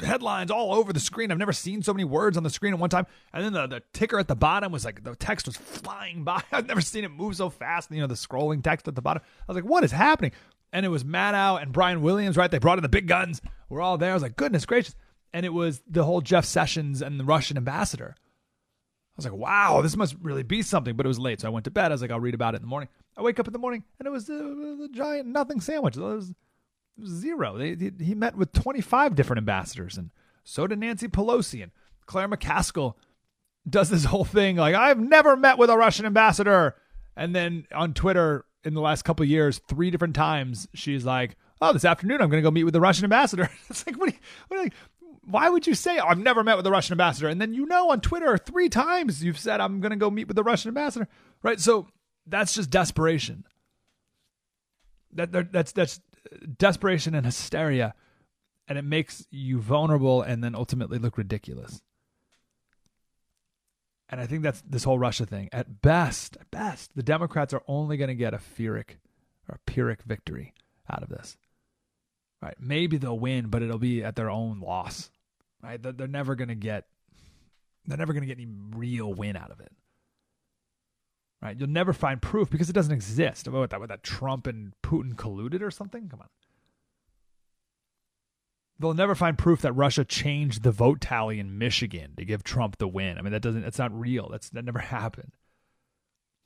headlines 0.00 0.50
all 0.50 0.74
over 0.74 0.92
the 0.92 1.00
screen. 1.00 1.30
I've 1.30 1.38
never 1.38 1.52
seen 1.52 1.82
so 1.82 1.92
many 1.92 2.04
words 2.04 2.36
on 2.36 2.42
the 2.42 2.50
screen 2.50 2.72
at 2.72 2.78
one 2.78 2.90
time. 2.90 3.06
And 3.32 3.44
then 3.44 3.52
the, 3.52 3.66
the 3.66 3.82
ticker 3.92 4.18
at 4.18 4.28
the 4.28 4.36
bottom 4.36 4.72
was 4.72 4.84
like 4.84 5.04
the 5.04 5.14
text 5.16 5.46
was 5.46 5.56
flying 5.56 6.24
by. 6.24 6.42
I've 6.52 6.66
never 6.66 6.80
seen 6.80 7.04
it 7.04 7.10
move 7.10 7.36
so 7.36 7.50
fast. 7.50 7.90
You 7.90 8.00
know, 8.00 8.06
the 8.06 8.14
scrolling 8.14 8.62
text 8.62 8.88
at 8.88 8.94
the 8.94 9.02
bottom. 9.02 9.22
I 9.40 9.52
was 9.52 9.56
like, 9.56 9.64
what 9.64 9.84
is 9.84 9.92
happening? 9.92 10.32
And 10.72 10.84
it 10.84 10.90
was 10.90 11.04
Maddow 11.04 11.60
and 11.60 11.72
Brian 11.72 12.02
Williams, 12.02 12.36
right? 12.36 12.50
They 12.50 12.58
brought 12.58 12.78
in 12.78 12.82
the 12.82 12.88
big 12.88 13.06
guns. 13.06 13.40
We're 13.68 13.80
all 13.80 13.98
there. 13.98 14.10
I 14.10 14.14
was 14.14 14.22
like, 14.22 14.36
goodness 14.36 14.66
gracious. 14.66 14.94
And 15.32 15.46
it 15.46 15.52
was 15.52 15.82
the 15.88 16.04
whole 16.04 16.20
Jeff 16.20 16.44
Sessions 16.44 17.02
and 17.02 17.20
the 17.20 17.24
Russian 17.24 17.56
ambassador. 17.56 18.14
I 18.18 19.16
was 19.16 19.24
like, 19.24 19.34
wow, 19.34 19.80
this 19.80 19.96
must 19.96 20.14
really 20.20 20.42
be 20.42 20.60
something. 20.60 20.94
But 20.94 21.06
it 21.06 21.08
was 21.08 21.18
late, 21.18 21.40
so 21.40 21.48
I 21.48 21.50
went 21.50 21.64
to 21.64 21.70
bed. 21.70 21.86
I 21.86 21.94
was 21.94 22.02
like, 22.02 22.10
I'll 22.10 22.20
read 22.20 22.34
about 22.34 22.54
it 22.54 22.56
in 22.58 22.62
the 22.62 22.68
morning. 22.68 22.90
I 23.16 23.22
wake 23.22 23.40
up 23.40 23.46
in 23.46 23.52
the 23.54 23.58
morning, 23.58 23.82
and 23.98 24.06
it 24.06 24.10
was 24.10 24.28
uh, 24.28 24.34
a, 24.34 24.88
giant 24.92 25.28
nothing 25.28 25.60
sandwich. 25.62 25.96
It 25.96 26.02
was 26.02 26.34
zero. 27.04 27.58
They, 27.58 27.74
he, 27.74 27.92
he 28.00 28.14
met 28.14 28.36
with 28.36 28.52
25 28.52 29.14
different 29.14 29.38
ambassadors, 29.38 29.96
and 29.96 30.10
so 30.44 30.66
did 30.66 30.78
Nancy 30.78 31.08
Pelosi 31.08 31.62
and 31.62 31.72
Claire 32.06 32.28
McCaskill 32.28 32.94
does 33.68 33.90
this 33.90 34.04
whole 34.06 34.24
thing 34.24 34.56
like 34.56 34.74
I've 34.74 35.00
never 35.00 35.36
met 35.36 35.58
with 35.58 35.70
a 35.70 35.76
Russian 35.76 36.06
ambassador, 36.06 36.76
and 37.16 37.34
then 37.34 37.66
on 37.74 37.94
Twitter 37.94 38.44
in 38.64 38.74
the 38.74 38.80
last 38.80 39.02
couple 39.02 39.24
years, 39.24 39.60
three 39.68 39.90
different 39.90 40.14
times 40.14 40.68
she's 40.74 41.04
like, 41.04 41.36
"Oh, 41.60 41.72
this 41.72 41.84
afternoon 41.84 42.20
I'm 42.20 42.30
going 42.30 42.42
to 42.42 42.46
go 42.46 42.50
meet 42.50 42.64
with 42.64 42.74
the 42.74 42.80
Russian 42.80 43.04
ambassador." 43.04 43.50
it's 43.70 43.86
like, 43.86 43.98
what? 43.98 44.12
You, 44.12 44.18
what 44.48 44.58
like, 44.58 44.74
why 45.28 45.48
would 45.48 45.66
you 45.66 45.74
say 45.74 45.98
I've 45.98 46.18
never 46.18 46.44
met 46.44 46.56
with 46.56 46.64
the 46.64 46.70
Russian 46.70 46.94
ambassador, 46.94 47.28
and 47.28 47.40
then 47.40 47.52
you 47.52 47.66
know 47.66 47.90
on 47.90 48.00
Twitter 48.00 48.38
three 48.38 48.68
times 48.68 49.22
you've 49.24 49.38
said 49.38 49.60
I'm 49.60 49.80
going 49.80 49.90
to 49.90 49.96
go 49.96 50.10
meet 50.10 50.28
with 50.28 50.36
the 50.36 50.44
Russian 50.44 50.68
ambassador, 50.68 51.08
right? 51.42 51.60
So 51.60 51.88
that's 52.26 52.54
just 52.54 52.70
desperation. 52.70 53.44
That 55.12 55.52
that's 55.52 55.72
that's 55.72 56.00
desperation 56.56 57.14
and 57.14 57.24
hysteria, 57.26 57.94
and 58.68 58.78
it 58.78 58.84
makes 58.84 59.26
you 59.30 59.60
vulnerable, 59.60 60.22
and 60.22 60.42
then 60.42 60.54
ultimately 60.54 60.98
look 60.98 61.18
ridiculous. 61.18 61.82
And 64.08 64.20
I 64.20 64.26
think 64.26 64.42
that's 64.42 64.62
this 64.62 64.84
whole 64.84 64.98
Russia 64.98 65.26
thing. 65.26 65.48
At 65.52 65.82
best, 65.82 66.36
at 66.40 66.50
best, 66.50 66.94
the 66.94 67.02
Democrats 67.02 67.52
are 67.52 67.62
only 67.66 67.96
going 67.96 68.08
to 68.08 68.14
get 68.14 68.34
a 68.34 68.40
Pyrrhic 68.56 68.98
or 69.48 69.56
a 69.56 69.70
Pyrrhic 69.70 70.02
victory 70.02 70.54
out 70.88 71.02
of 71.02 71.08
this. 71.08 71.36
Right? 72.40 72.54
Maybe 72.60 72.98
they'll 72.98 73.18
win, 73.18 73.48
but 73.48 73.62
it'll 73.62 73.78
be 73.78 74.04
at 74.04 74.14
their 74.14 74.30
own 74.30 74.60
loss. 74.60 75.10
Right? 75.62 75.82
They're 75.82 76.06
never 76.06 76.36
going 76.36 76.48
to 76.48 76.54
get 76.54 76.86
they're 77.86 77.98
never 77.98 78.12
going 78.12 78.22
to 78.22 78.26
get 78.26 78.38
any 78.38 78.48
real 78.74 79.12
win 79.12 79.36
out 79.36 79.50
of 79.50 79.60
it. 79.60 79.72
Right? 81.46 81.56
You'll 81.56 81.68
never 81.68 81.92
find 81.92 82.20
proof 82.20 82.50
because 82.50 82.68
it 82.68 82.72
doesn't 82.72 82.92
exist. 82.92 83.46
What 83.46 83.58
about 83.58 83.70
that, 83.70 83.78
what 83.78 83.88
that 83.90 84.02
Trump 84.02 84.48
and 84.48 84.72
Putin 84.82 85.14
colluded 85.14 85.62
or 85.62 85.70
something? 85.70 86.08
Come 86.08 86.22
on. 86.22 86.26
They'll 88.80 88.94
never 88.94 89.14
find 89.14 89.38
proof 89.38 89.62
that 89.62 89.72
Russia 89.72 90.04
changed 90.04 90.64
the 90.64 90.72
vote 90.72 91.00
tally 91.00 91.38
in 91.38 91.56
Michigan 91.56 92.14
to 92.16 92.24
give 92.24 92.42
Trump 92.42 92.78
the 92.78 92.88
win. 92.88 93.16
I 93.16 93.22
mean, 93.22 93.30
that 93.30 93.42
doesn't, 93.42 93.62
that's 93.62 93.78
not 93.78 93.96
real. 93.96 94.28
That's, 94.28 94.50
that 94.50 94.64
never 94.64 94.80
happened. 94.80 95.36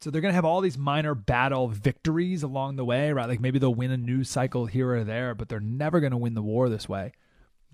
So 0.03 0.11
they're 0.11 0.21
going 0.21 0.33
to 0.33 0.37
have 0.37 0.45
all 0.45 0.61
these 0.61 0.77
minor 0.77 1.15
battle 1.15 1.69
victories 1.69 2.43
along 2.43 2.77
the 2.77 2.85
way, 2.85 3.11
right? 3.11 3.27
Like 3.27 3.41
maybe 3.41 3.59
they'll 3.59 3.75
win 3.75 3.93
a 3.93 3.97
news 3.97 4.29
cycle 4.29 4.67
here 4.67 4.97
or 4.97 5.03
there, 5.03 5.35
but 5.35 5.49
they're 5.49 5.61
never 5.61 6.01
going 6.01 6.13
to 6.13 6.19
win 6.19 6.35
the 6.35 6.43
war 6.43 6.69
this 6.69 6.91
way. 6.91 7.13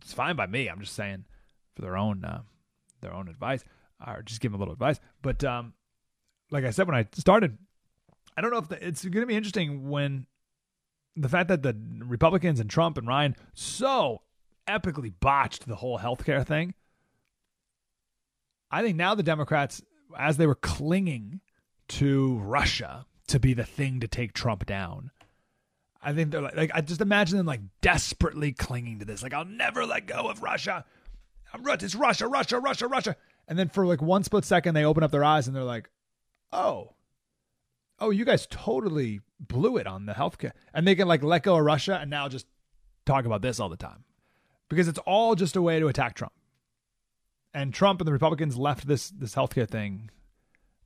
It's 0.01 0.13
fine 0.13 0.37
by 0.37 0.47
me. 0.47 0.69
I'm 0.69 0.79
just 0.79 0.95
saying 0.95 1.25
for 1.75 1.83
their 1.83 1.97
own, 1.97 2.25
uh, 2.25 2.43
their 3.01 3.13
own 3.13 3.27
advice 3.27 3.65
or 4.07 4.23
just 4.23 4.41
give 4.41 4.53
them 4.53 4.61
a 4.61 4.63
little 4.63 4.75
advice. 4.75 5.01
But, 5.23 5.43
um, 5.43 5.73
like 6.51 6.65
I 6.65 6.71
said, 6.71 6.87
when 6.87 6.97
I 6.97 7.07
started, 7.13 7.59
I 8.37 8.41
don't 8.41 8.51
know 8.51 8.59
if 8.59 8.69
the, 8.69 8.87
it's 8.87 9.05
going 9.05 9.23
to 9.23 9.27
be 9.27 9.37
interesting 9.37 9.89
when 9.89 10.27
the 11.17 11.29
fact 11.29 11.49
that 11.49 11.63
the 11.63 11.77
Republicans 12.01 12.61
and 12.61 12.69
Trump 12.69 12.99
and 12.99 13.07
Ryan 13.07 13.37
so 13.55 14.23
epically 14.69 15.13
botched 15.19 15.67
the 15.67 15.77
whole 15.77 15.99
healthcare 15.99 16.47
thing. 16.47 16.75
I 18.71 18.83
think 18.83 18.97
now 18.97 19.15
the 19.15 19.23
Democrats, 19.23 19.83
as 20.19 20.37
they 20.37 20.47
were 20.47 20.57
clinging 20.57 21.41
to 21.89 22.39
Russia 22.39 23.07
to 23.29 23.39
be 23.39 23.55
the 23.55 23.65
thing 23.65 24.01
to 24.01 24.09
take 24.09 24.33
Trump 24.33 24.67
down, 24.67 25.11
I 26.03 26.13
think 26.13 26.31
they're 26.31 26.43
like, 26.43 26.57
like 26.57 26.71
I 26.75 26.81
just 26.81 27.01
imagine 27.01 27.39
them 27.39 27.47
like 27.47 27.61
desperately 27.81 28.53
clinging 28.53 28.99
to 29.01 29.05
this. 29.05 29.23
Like, 29.23 29.35
I'll 29.35 29.45
never 29.45 29.87
let 29.87 30.07
go 30.07 30.29
of 30.29 30.43
Russia. 30.43 30.85
It's 31.55 31.95
Russia, 31.95 32.29
Russia, 32.29 32.61
Russia, 32.61 32.87
Russia. 32.87 33.17
And 33.49 33.59
then 33.59 33.69
for 33.69 33.87
like 33.87 34.03
one 34.03 34.25
split 34.25 34.45
second, 34.45 34.75
they 34.75 34.85
open 34.85 35.03
up 35.03 35.11
their 35.11 35.25
eyes 35.25 35.47
and 35.47 35.57
they're 35.57 35.65
like, 35.65 35.89
oh, 36.57 36.95
oh, 38.01 38.11
you 38.11 38.25
guys 38.25 38.47
totally 38.51 39.21
blew 39.39 39.77
it 39.77 39.87
on 39.87 40.07
the 40.07 40.15
healthcare. 40.15 40.53
And 40.75 40.87
they 40.87 40.95
can 40.95 41.07
like 41.07 41.23
let 41.23 41.45
go 41.45 41.57
of 41.57 41.65
Russia 41.65 41.99
and 42.01 42.11
now 42.11 42.29
just 42.29 42.47
talk 43.05 43.25
about 43.25 43.43
this 43.43 43.61
all 43.61 43.69
the 43.69 43.77
time 43.77 44.05
because 44.69 44.89
it's 44.89 44.99
all 45.01 45.35
just 45.35 45.55
a 45.55 45.63
way 45.63 45.79
to 45.79 45.89
attack 45.89 46.15
Trump. 46.15 46.33
And 47.55 47.73
Trump 47.73 48.01
and 48.01 48.09
the 48.09 48.13
Republicans 48.13 48.57
left 48.57 48.87
this 48.87 49.09
this 49.11 49.35
healthcare 49.35 49.69
thing, 49.69 50.11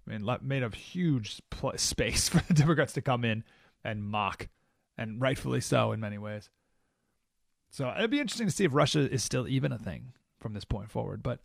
I 0.07 0.17
mean, 0.17 0.39
made 0.43 0.63
a 0.63 0.71
huge 0.71 1.41
space 1.77 2.29
for 2.29 2.43
the 2.47 2.55
Democrats 2.55 2.93
to 2.93 3.03
come 3.03 3.25
in 3.25 3.45
and 3.83 4.05
mock, 4.05 4.49
and 4.97 5.21
rightfully 5.21 5.61
so 5.61 5.93
in 5.93 6.01
many 6.01 6.19
ways. 6.19 6.49
So 7.71 7.93
it'd 7.97 8.11
be 8.11 8.21
interesting 8.21 8.47
to 8.47 8.53
see 8.53 8.65
if 8.65 8.75
Russia 8.75 9.11
is 9.11 9.25
still 9.25 9.49
even 9.49 9.73
a 9.73 9.79
thing 9.79 10.13
from 10.41 10.55
this 10.55 10.65
point 10.65 10.91
forward. 10.91 11.23
But 11.23 11.41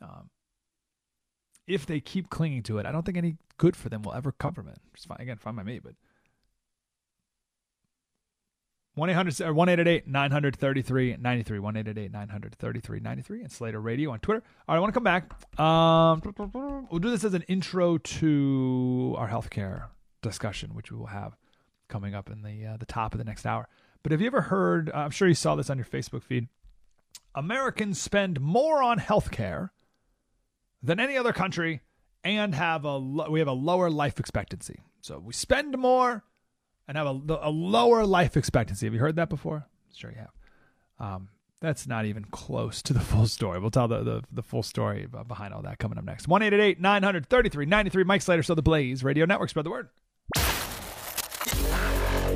um, 0.00 0.30
if 1.66 1.86
they 1.86 2.00
keep 2.00 2.30
clinging 2.30 2.62
to 2.64 2.78
it, 2.78 2.86
I 2.86 2.92
don't 2.92 3.04
think 3.04 3.18
any 3.18 3.36
good 3.58 3.76
for 3.76 3.88
them 3.88 4.02
will 4.02 4.12
ever 4.14 4.32
come 4.32 4.54
from 4.54 4.68
it. 4.68 4.78
It's 4.94 5.04
fine 5.04 5.20
again, 5.20 5.38
fine 5.38 5.54
by 5.54 5.62
me, 5.62 5.78
but 5.78 5.94
1 8.94 9.08
800 9.08 9.52
1 9.52 10.02
900 10.06 10.56
33 10.56 11.16
93. 11.18 11.58
1 11.58 12.08
900 12.12 12.54
33 12.54 13.00
93. 13.00 13.40
And 13.40 13.50
Slater 13.50 13.80
Radio 13.80 14.10
on 14.10 14.18
Twitter. 14.18 14.42
All 14.68 14.74
right, 14.74 14.76
I 14.76 14.80
want 14.80 14.92
to 14.92 15.00
come 15.00 15.04
back. 15.04 15.58
Um, 15.58 16.20
we'll 16.90 17.00
do 17.00 17.10
this 17.10 17.24
as 17.24 17.32
an 17.32 17.42
intro 17.48 17.96
to 17.96 19.14
our 19.16 19.28
healthcare 19.28 19.86
discussion, 20.20 20.74
which 20.74 20.92
we 20.92 20.98
will 20.98 21.06
have 21.06 21.36
coming 21.88 22.14
up 22.14 22.30
in 22.30 22.42
the 22.42 22.66
uh, 22.66 22.76
the 22.76 22.86
top 22.86 23.14
of 23.14 23.18
the 23.18 23.24
next 23.24 23.46
hour. 23.46 23.66
But 24.02 24.12
have 24.12 24.20
you 24.20 24.26
ever 24.26 24.42
heard? 24.42 24.90
I'm 24.92 25.10
sure 25.10 25.26
you 25.26 25.34
saw 25.34 25.54
this 25.54 25.70
on 25.70 25.78
your 25.78 25.86
Facebook 25.86 26.22
feed. 26.22 26.48
Americans 27.34 27.98
spend 27.98 28.40
more 28.40 28.82
on 28.82 28.98
healthcare 28.98 29.70
than 30.82 31.00
any 31.00 31.16
other 31.16 31.32
country, 31.32 31.80
and 32.24 32.54
have 32.54 32.84
a 32.84 32.98
we 32.98 33.38
have 33.38 33.48
a 33.48 33.52
lower 33.52 33.90
life 33.90 34.18
expectancy. 34.20 34.80
So 35.00 35.18
we 35.18 35.32
spend 35.32 35.76
more 35.78 36.24
and 36.86 36.96
have 36.96 37.06
a, 37.06 37.38
a 37.42 37.50
lower 37.50 38.04
life 38.06 38.36
expectancy. 38.36 38.86
Have 38.86 38.94
you 38.94 39.00
heard 39.00 39.16
that 39.16 39.28
before? 39.28 39.66
Sure 39.94 40.10
you 40.10 40.18
have. 40.18 40.32
Um, 40.98 41.28
that's 41.60 41.86
not 41.86 42.06
even 42.06 42.24
close 42.24 42.82
to 42.82 42.92
the 42.92 43.00
full 43.00 43.26
story. 43.26 43.58
We'll 43.60 43.70
tell 43.70 43.88
the, 43.88 44.02
the, 44.02 44.22
the 44.30 44.42
full 44.42 44.62
story 44.62 45.06
behind 45.26 45.54
all 45.54 45.62
that 45.62 45.78
coming 45.78 45.96
up 45.96 46.04
next. 46.04 46.28
1 46.28 46.40
933 46.42 47.66
93. 47.66 48.04
Mike 48.04 48.22
Slater, 48.22 48.42
so 48.42 48.54
the 48.54 48.62
Blaze 48.62 49.04
Radio 49.04 49.24
Network. 49.24 49.50
Spread 49.50 49.64
the 49.64 49.70
word. 49.70 49.88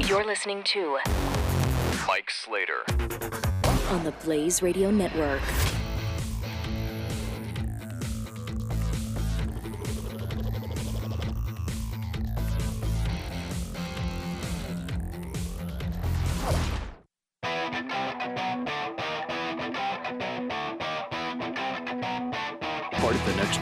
You're 0.08 0.24
listening 0.24 0.62
to 0.64 0.98
Mike 2.06 2.30
Slater 2.30 2.84
on 3.90 4.04
the 4.04 4.14
Blaze 4.22 4.62
Radio 4.62 4.90
Network. 4.90 5.42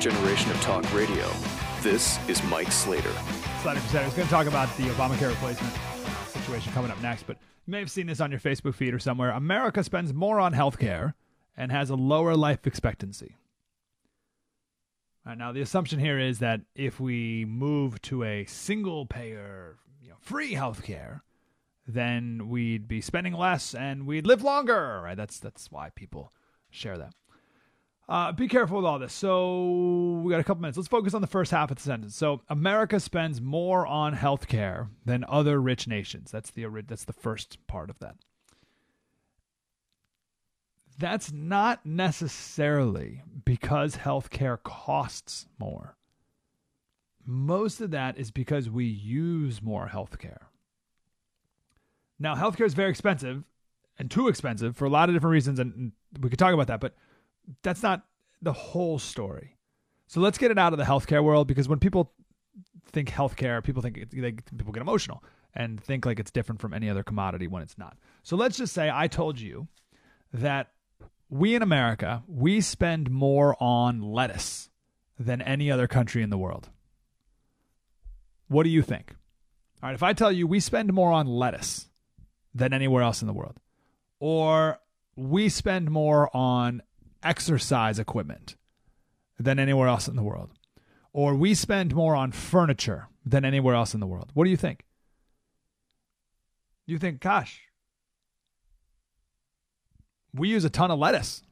Generation 0.04 0.50
of 0.50 0.60
talk 0.60 0.84
radio. 0.92 1.26
This 1.80 2.18
is 2.28 2.42
Mike 2.44 2.70
Slater. 2.70 3.10
Slater 3.62 3.80
I 3.98 4.04
was 4.04 4.12
going 4.12 4.26
to 4.26 4.30
talk 4.30 4.46
about 4.46 4.74
the 4.76 4.82
Obamacare 4.84 5.30
replacement 5.30 5.74
situation 6.28 6.72
coming 6.74 6.90
up 6.90 7.00
next, 7.00 7.26
but 7.26 7.38
you 7.66 7.70
may 7.70 7.78
have 7.78 7.90
seen 7.90 8.06
this 8.06 8.20
on 8.20 8.30
your 8.30 8.38
Facebook 8.38 8.74
feed 8.74 8.92
or 8.92 8.98
somewhere. 8.98 9.30
America 9.30 9.82
spends 9.82 10.12
more 10.12 10.38
on 10.38 10.52
healthcare 10.52 11.14
and 11.56 11.72
has 11.72 11.88
a 11.88 11.94
lower 11.94 12.36
life 12.36 12.66
expectancy. 12.66 13.36
Now, 15.24 15.52
the 15.52 15.62
assumption 15.62 15.98
here 16.00 16.18
is 16.18 16.40
that 16.40 16.60
if 16.74 17.00
we 17.00 17.46
move 17.46 18.02
to 18.02 18.24
a 18.24 18.44
single 18.44 19.06
payer, 19.06 19.78
you 20.02 20.10
know, 20.10 20.16
free 20.20 20.52
healthcare, 20.52 21.22
then 21.86 22.50
we'd 22.50 22.86
be 22.86 23.00
spending 23.00 23.32
less 23.32 23.74
and 23.74 24.06
we'd 24.06 24.26
live 24.26 24.42
longer. 24.42 25.00
Right? 25.02 25.16
That's 25.16 25.38
that's 25.38 25.72
why 25.72 25.90
people 25.94 26.30
share 26.68 26.98
that. 26.98 27.14
Uh, 28.06 28.32
be 28.32 28.48
careful 28.48 28.76
with 28.76 28.86
all 28.86 28.98
this. 28.98 29.14
So 29.14 30.20
we 30.22 30.30
got 30.30 30.40
a 30.40 30.44
couple 30.44 30.60
minutes. 30.60 30.76
Let's 30.76 30.88
focus 30.88 31.14
on 31.14 31.22
the 31.22 31.26
first 31.26 31.50
half 31.50 31.70
of 31.70 31.78
the 31.78 31.82
sentence. 31.82 32.14
So 32.14 32.42
America 32.48 33.00
spends 33.00 33.40
more 33.40 33.86
on 33.86 34.14
healthcare 34.14 34.88
than 35.04 35.24
other 35.26 35.60
rich 35.60 35.88
nations. 35.88 36.30
That's 36.30 36.50
the 36.50 36.66
that's 36.86 37.04
the 37.04 37.14
first 37.14 37.66
part 37.66 37.88
of 37.88 37.98
that. 38.00 38.16
That's 40.98 41.32
not 41.32 41.84
necessarily 41.84 43.22
because 43.44 43.96
healthcare 43.96 44.62
costs 44.62 45.46
more. 45.58 45.96
Most 47.26 47.80
of 47.80 47.90
that 47.92 48.18
is 48.18 48.30
because 48.30 48.68
we 48.68 48.84
use 48.84 49.62
more 49.62 49.88
healthcare. 49.92 50.44
Now, 52.18 52.36
healthcare 52.36 52.66
is 52.66 52.74
very 52.74 52.90
expensive 52.90 53.44
and 53.98 54.10
too 54.10 54.28
expensive 54.28 54.76
for 54.76 54.84
a 54.84 54.90
lot 54.90 55.08
of 55.08 55.14
different 55.14 55.32
reasons, 55.32 55.58
and 55.58 55.92
we 56.20 56.30
could 56.30 56.38
talk 56.38 56.54
about 56.54 56.68
that. 56.68 56.80
But 56.80 56.94
that's 57.62 57.82
not 57.82 58.04
the 58.42 58.52
whole 58.52 58.98
story. 58.98 59.56
So 60.06 60.20
let's 60.20 60.38
get 60.38 60.50
it 60.50 60.58
out 60.58 60.72
of 60.72 60.78
the 60.78 60.84
healthcare 60.84 61.22
world 61.22 61.48
because 61.48 61.68
when 61.68 61.78
people 61.78 62.12
think 62.92 63.10
healthcare, 63.10 63.62
people 63.62 63.82
think 63.82 64.10
they, 64.10 64.32
people 64.32 64.72
get 64.72 64.80
emotional, 64.80 65.24
and 65.54 65.82
think 65.82 66.04
like 66.06 66.20
it's 66.20 66.30
different 66.30 66.60
from 66.60 66.74
any 66.74 66.88
other 66.88 67.02
commodity 67.02 67.46
when 67.46 67.62
it's 67.62 67.78
not. 67.78 67.96
So 68.22 68.36
let's 68.36 68.56
just 68.56 68.72
say 68.72 68.90
I 68.92 69.08
told 69.08 69.40
you 69.40 69.68
that 70.32 70.68
we 71.28 71.54
in 71.54 71.62
America, 71.62 72.22
we 72.26 72.60
spend 72.60 73.10
more 73.10 73.56
on 73.60 74.00
lettuce 74.00 74.68
than 75.18 75.40
any 75.42 75.70
other 75.70 75.86
country 75.86 76.22
in 76.22 76.30
the 76.30 76.38
world. 76.38 76.70
What 78.48 78.64
do 78.64 78.70
you 78.70 78.82
think? 78.82 79.14
All 79.82 79.88
right, 79.88 79.94
if 79.94 80.02
I 80.02 80.12
tell 80.12 80.32
you 80.32 80.46
we 80.46 80.60
spend 80.60 80.92
more 80.92 81.12
on 81.12 81.26
lettuce 81.26 81.88
than 82.54 82.72
anywhere 82.72 83.02
else 83.02 83.20
in 83.20 83.26
the 83.26 83.34
world, 83.34 83.58
or 84.20 84.78
we 85.16 85.48
spend 85.48 85.90
more 85.90 86.34
on 86.36 86.82
exercise 87.24 87.98
equipment 87.98 88.56
than 89.38 89.58
anywhere 89.58 89.88
else 89.88 90.06
in 90.06 90.16
the 90.16 90.22
world, 90.22 90.50
or 91.12 91.34
we 91.34 91.54
spend 91.54 91.94
more 91.94 92.14
on 92.14 92.30
furniture 92.32 93.08
than 93.24 93.44
anywhere 93.44 93.74
else 93.74 93.94
in 93.94 94.00
the 94.00 94.06
world, 94.06 94.30
what 94.34 94.44
do 94.44 94.50
you 94.50 94.56
think? 94.56 94.84
You 96.86 96.98
think, 96.98 97.20
gosh, 97.20 97.62
we 100.34 100.48
use 100.48 100.64
a 100.64 100.70
ton 100.70 100.90
of 100.90 100.98
lettuce. 100.98 101.42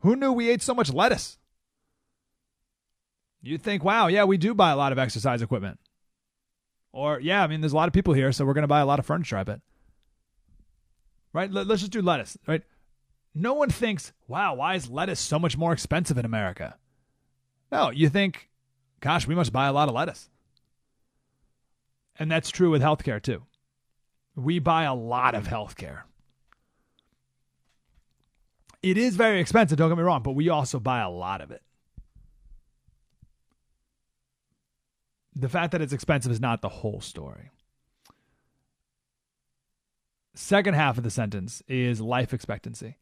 Who 0.00 0.16
knew 0.16 0.32
we 0.32 0.50
ate 0.50 0.62
so 0.62 0.74
much 0.74 0.92
lettuce? 0.92 1.38
You 3.40 3.56
think, 3.56 3.82
wow, 3.82 4.08
yeah, 4.08 4.24
we 4.24 4.36
do 4.36 4.54
buy 4.54 4.70
a 4.70 4.76
lot 4.76 4.92
of 4.92 4.98
exercise 4.98 5.40
equipment. 5.40 5.78
Or, 6.92 7.20
yeah, 7.20 7.42
I 7.42 7.46
mean, 7.46 7.60
there's 7.60 7.72
a 7.72 7.76
lot 7.76 7.88
of 7.88 7.94
people 7.94 8.12
here, 8.14 8.32
so 8.32 8.44
we're 8.44 8.54
going 8.54 8.62
to 8.62 8.68
buy 8.68 8.80
a 8.80 8.86
lot 8.86 8.98
of 8.98 9.06
furniture, 9.06 9.36
I 9.36 9.44
bet. 9.44 9.60
Right? 11.32 11.50
Let's 11.50 11.80
just 11.80 11.92
do 11.92 12.02
lettuce, 12.02 12.36
right? 12.46 12.62
No 13.34 13.54
one 13.54 13.70
thinks, 13.70 14.12
wow, 14.26 14.54
why 14.54 14.74
is 14.74 14.90
lettuce 14.90 15.20
so 15.20 15.38
much 15.38 15.56
more 15.56 15.72
expensive 15.72 16.18
in 16.18 16.24
America? 16.24 16.76
No, 17.70 17.90
you 17.90 18.08
think, 18.08 18.48
gosh, 19.00 19.26
we 19.26 19.34
must 19.34 19.52
buy 19.52 19.66
a 19.66 19.72
lot 19.72 19.88
of 19.88 19.94
lettuce. 19.94 20.28
And 22.18 22.30
that's 22.30 22.50
true 22.50 22.70
with 22.70 22.82
healthcare, 22.82 23.22
too. 23.22 23.44
We 24.34 24.58
buy 24.58 24.84
a 24.84 24.94
lot 24.94 25.34
of 25.34 25.46
healthcare. 25.46 26.02
It 28.82 28.96
is 28.96 29.16
very 29.16 29.40
expensive, 29.40 29.78
don't 29.78 29.90
get 29.90 29.98
me 29.98 30.04
wrong, 30.04 30.22
but 30.22 30.32
we 30.32 30.48
also 30.48 30.80
buy 30.80 31.00
a 31.00 31.10
lot 31.10 31.40
of 31.40 31.50
it. 31.50 31.62
The 35.34 35.48
fact 35.48 35.72
that 35.72 35.80
it's 35.80 35.92
expensive 35.92 36.32
is 36.32 36.40
not 36.40 36.60
the 36.60 36.68
whole 36.68 37.00
story. 37.00 37.50
Second 40.34 40.74
half 40.74 40.96
of 40.98 41.04
the 41.04 41.10
sentence 41.10 41.62
is 41.68 42.00
life 42.00 42.32
expectancy, 42.32 42.96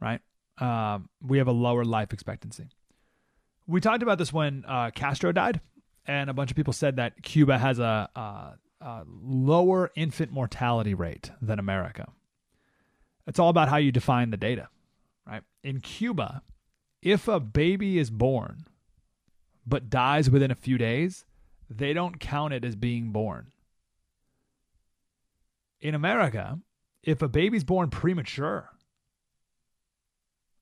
right? 0.00 0.20
Um, 0.58 1.08
we 1.20 1.38
have 1.38 1.48
a 1.48 1.52
lower 1.52 1.84
life 1.84 2.12
expectancy. 2.12 2.68
We 3.66 3.80
talked 3.80 4.02
about 4.02 4.18
this 4.18 4.32
when 4.32 4.64
uh, 4.66 4.90
Castro 4.94 5.32
died, 5.32 5.60
and 6.06 6.28
a 6.28 6.34
bunch 6.34 6.50
of 6.50 6.56
people 6.56 6.72
said 6.72 6.96
that 6.96 7.22
Cuba 7.22 7.58
has 7.58 7.78
a, 7.78 8.08
a, 8.14 8.58
a 8.80 9.04
lower 9.06 9.90
infant 9.96 10.30
mortality 10.30 10.94
rate 10.94 11.30
than 11.40 11.58
America. 11.58 12.12
It's 13.26 13.38
all 13.38 13.48
about 13.48 13.68
how 13.68 13.78
you 13.78 13.90
define 13.90 14.30
the 14.30 14.36
data 14.36 14.68
right? 15.26 15.42
In 15.62 15.80
Cuba, 15.80 16.42
if 17.02 17.28
a 17.28 17.40
baby 17.40 17.98
is 17.98 18.10
born 18.10 18.66
but 19.66 19.88
dies 19.88 20.28
within 20.28 20.50
a 20.50 20.56
few 20.56 20.76
days, 20.76 21.24
they 21.70 21.94
don't 21.94 22.20
count 22.20 22.52
it 22.52 22.64
as 22.64 22.76
being 22.76 23.12
born. 23.12 23.50
In 25.80 25.94
America, 25.94 26.60
if 27.02 27.22
a 27.22 27.28
baby's 27.28 27.64
born 27.64 27.90
premature 27.90 28.70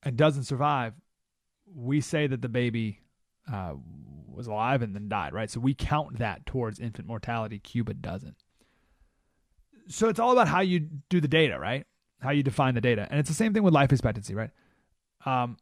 and 0.02 0.16
doesn't 0.16 0.44
survive, 0.44 0.94
we 1.74 2.00
say 2.00 2.26
that 2.26 2.42
the 2.42 2.48
baby 2.48 3.00
uh, 3.52 3.74
was 4.26 4.46
alive 4.46 4.82
and 4.82 4.94
then 4.94 5.08
died, 5.08 5.32
right? 5.32 5.50
So 5.50 5.60
we 5.60 5.74
count 5.74 6.18
that 6.18 6.46
towards 6.46 6.80
infant 6.80 7.06
mortality. 7.06 7.58
Cuba 7.58 7.94
doesn't. 7.94 8.36
So 9.88 10.08
it's 10.08 10.20
all 10.20 10.32
about 10.32 10.48
how 10.48 10.60
you 10.60 10.80
do 11.08 11.20
the 11.20 11.28
data, 11.28 11.58
right? 11.58 11.86
how 12.22 12.30
you 12.30 12.42
define 12.42 12.74
the 12.74 12.80
data. 12.80 13.06
And 13.10 13.18
it's 13.18 13.28
the 13.28 13.34
same 13.34 13.52
thing 13.52 13.62
with 13.62 13.74
life 13.74 13.92
expectancy, 13.92 14.34
right? 14.34 14.50
Um, 15.26 15.56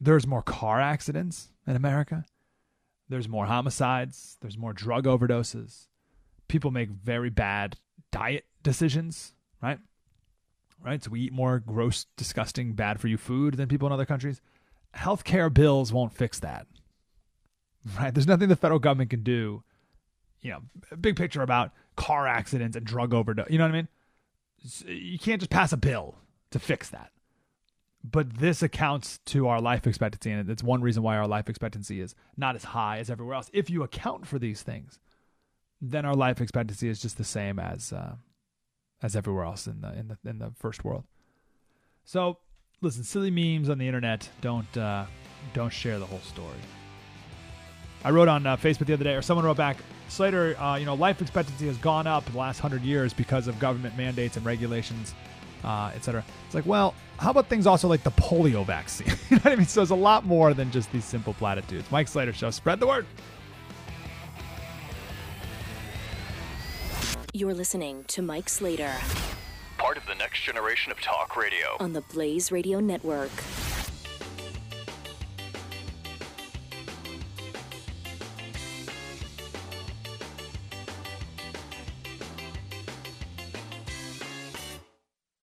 there's 0.00 0.26
more 0.26 0.42
car 0.42 0.80
accidents 0.80 1.50
in 1.66 1.76
America. 1.76 2.24
There's 3.08 3.28
more 3.28 3.46
homicides. 3.46 4.38
There's 4.40 4.56
more 4.56 4.72
drug 4.72 5.04
overdoses. 5.04 5.88
People 6.48 6.70
make 6.70 6.88
very 6.88 7.30
bad 7.30 7.76
diet 8.10 8.46
decisions, 8.62 9.34
right? 9.62 9.78
Right? 10.82 11.02
So 11.02 11.10
we 11.10 11.20
eat 11.20 11.32
more 11.32 11.58
gross, 11.58 12.06
disgusting, 12.16 12.72
bad 12.72 13.00
for 13.00 13.08
you 13.08 13.18
food 13.18 13.54
than 13.54 13.68
people 13.68 13.86
in 13.86 13.92
other 13.92 14.06
countries. 14.06 14.40
Healthcare 14.96 15.52
bills 15.52 15.92
won't 15.92 16.12
fix 16.12 16.40
that. 16.40 16.66
Right? 17.98 18.14
There's 18.14 18.26
nothing 18.26 18.48
the 18.48 18.56
federal 18.56 18.80
government 18.80 19.10
can 19.10 19.22
do, 19.22 19.62
you 20.40 20.50
know, 20.50 20.62
big 20.98 21.16
picture 21.16 21.42
about 21.42 21.72
car 21.96 22.26
accidents 22.26 22.76
and 22.76 22.84
drug 22.84 23.12
overdose. 23.12 23.50
You 23.50 23.58
know 23.58 23.64
what 23.64 23.72
I 23.72 23.76
mean? 23.76 23.88
you 24.86 25.18
can't 25.18 25.40
just 25.40 25.50
pass 25.50 25.72
a 25.72 25.76
bill 25.76 26.16
to 26.50 26.58
fix 26.58 26.90
that. 26.90 27.10
But 28.02 28.38
this 28.38 28.62
accounts 28.62 29.18
to 29.26 29.48
our 29.48 29.60
life 29.60 29.86
expectancy, 29.86 30.30
and 30.30 30.48
it's 30.48 30.62
one 30.62 30.80
reason 30.80 31.02
why 31.02 31.16
our 31.16 31.28
life 31.28 31.48
expectancy 31.48 32.00
is 32.00 32.14
not 32.36 32.56
as 32.56 32.64
high 32.64 32.98
as 32.98 33.10
everywhere 33.10 33.34
else. 33.34 33.50
If 33.52 33.68
you 33.68 33.82
account 33.82 34.26
for 34.26 34.38
these 34.38 34.62
things, 34.62 34.98
then 35.82 36.06
our 36.06 36.14
life 36.14 36.40
expectancy 36.40 36.88
is 36.88 37.00
just 37.00 37.18
the 37.18 37.24
same 37.24 37.58
as 37.58 37.92
uh, 37.92 38.14
as 39.02 39.16
everywhere 39.16 39.44
else 39.44 39.66
in 39.66 39.80
the 39.80 39.92
in 39.98 40.08
the 40.08 40.28
in 40.28 40.38
the 40.38 40.52
first 40.56 40.84
world. 40.84 41.04
So, 42.04 42.38
listen, 42.80 43.04
silly 43.04 43.30
memes 43.30 43.68
on 43.68 43.78
the 43.78 43.86
internet 43.86 44.28
don't 44.40 44.76
uh, 44.76 45.06
don't 45.54 45.72
share 45.72 45.98
the 45.98 46.06
whole 46.06 46.20
story. 46.20 46.58
I 48.02 48.10
wrote 48.10 48.28
on 48.28 48.46
uh, 48.46 48.56
Facebook 48.56 48.86
the 48.86 48.94
other 48.94 49.04
day, 49.04 49.14
or 49.14 49.22
someone 49.22 49.44
wrote 49.44 49.58
back, 49.58 49.76
Slater, 50.08 50.58
uh, 50.58 50.76
you 50.76 50.86
know, 50.86 50.94
life 50.94 51.20
expectancy 51.20 51.66
has 51.66 51.76
gone 51.76 52.06
up 52.06 52.24
the 52.30 52.38
last 52.38 52.58
hundred 52.58 52.82
years 52.82 53.12
because 53.12 53.46
of 53.46 53.58
government 53.58 53.96
mandates 53.96 54.36
and 54.36 54.46
regulations, 54.46 55.14
uh, 55.64 55.92
et 55.94 56.02
cetera. 56.02 56.24
It's 56.46 56.54
like, 56.54 56.64
well, 56.64 56.94
how 57.18 57.30
about 57.30 57.48
things 57.48 57.66
also 57.66 57.88
like 57.88 58.02
the 58.02 58.10
polio 58.12 58.64
vaccine? 58.64 59.08
you 59.30 59.36
know 59.36 59.42
what 59.42 59.52
I 59.52 59.56
mean? 59.56 59.66
So 59.66 59.82
it's 59.82 59.90
a 59.90 59.94
lot 59.94 60.24
more 60.24 60.54
than 60.54 60.70
just 60.70 60.90
these 60.92 61.04
simple 61.04 61.34
platitudes. 61.34 61.90
Mike 61.90 62.08
Slater 62.08 62.32
Show, 62.32 62.50
spread 62.50 62.80
the 62.80 62.86
word. 62.86 63.06
You're 67.32 67.54
listening 67.54 68.02
to 68.08 68.22
Mike 68.22 68.48
Slater 68.48 68.92
Part 69.78 69.96
of 69.96 70.04
the 70.06 70.16
next 70.16 70.42
generation 70.42 70.90
of 70.90 71.00
talk 71.00 71.36
radio. 71.36 71.76
on 71.78 71.92
the 71.92 72.00
Blaze 72.00 72.50
Radio 72.50 72.80
Network. 72.80 73.30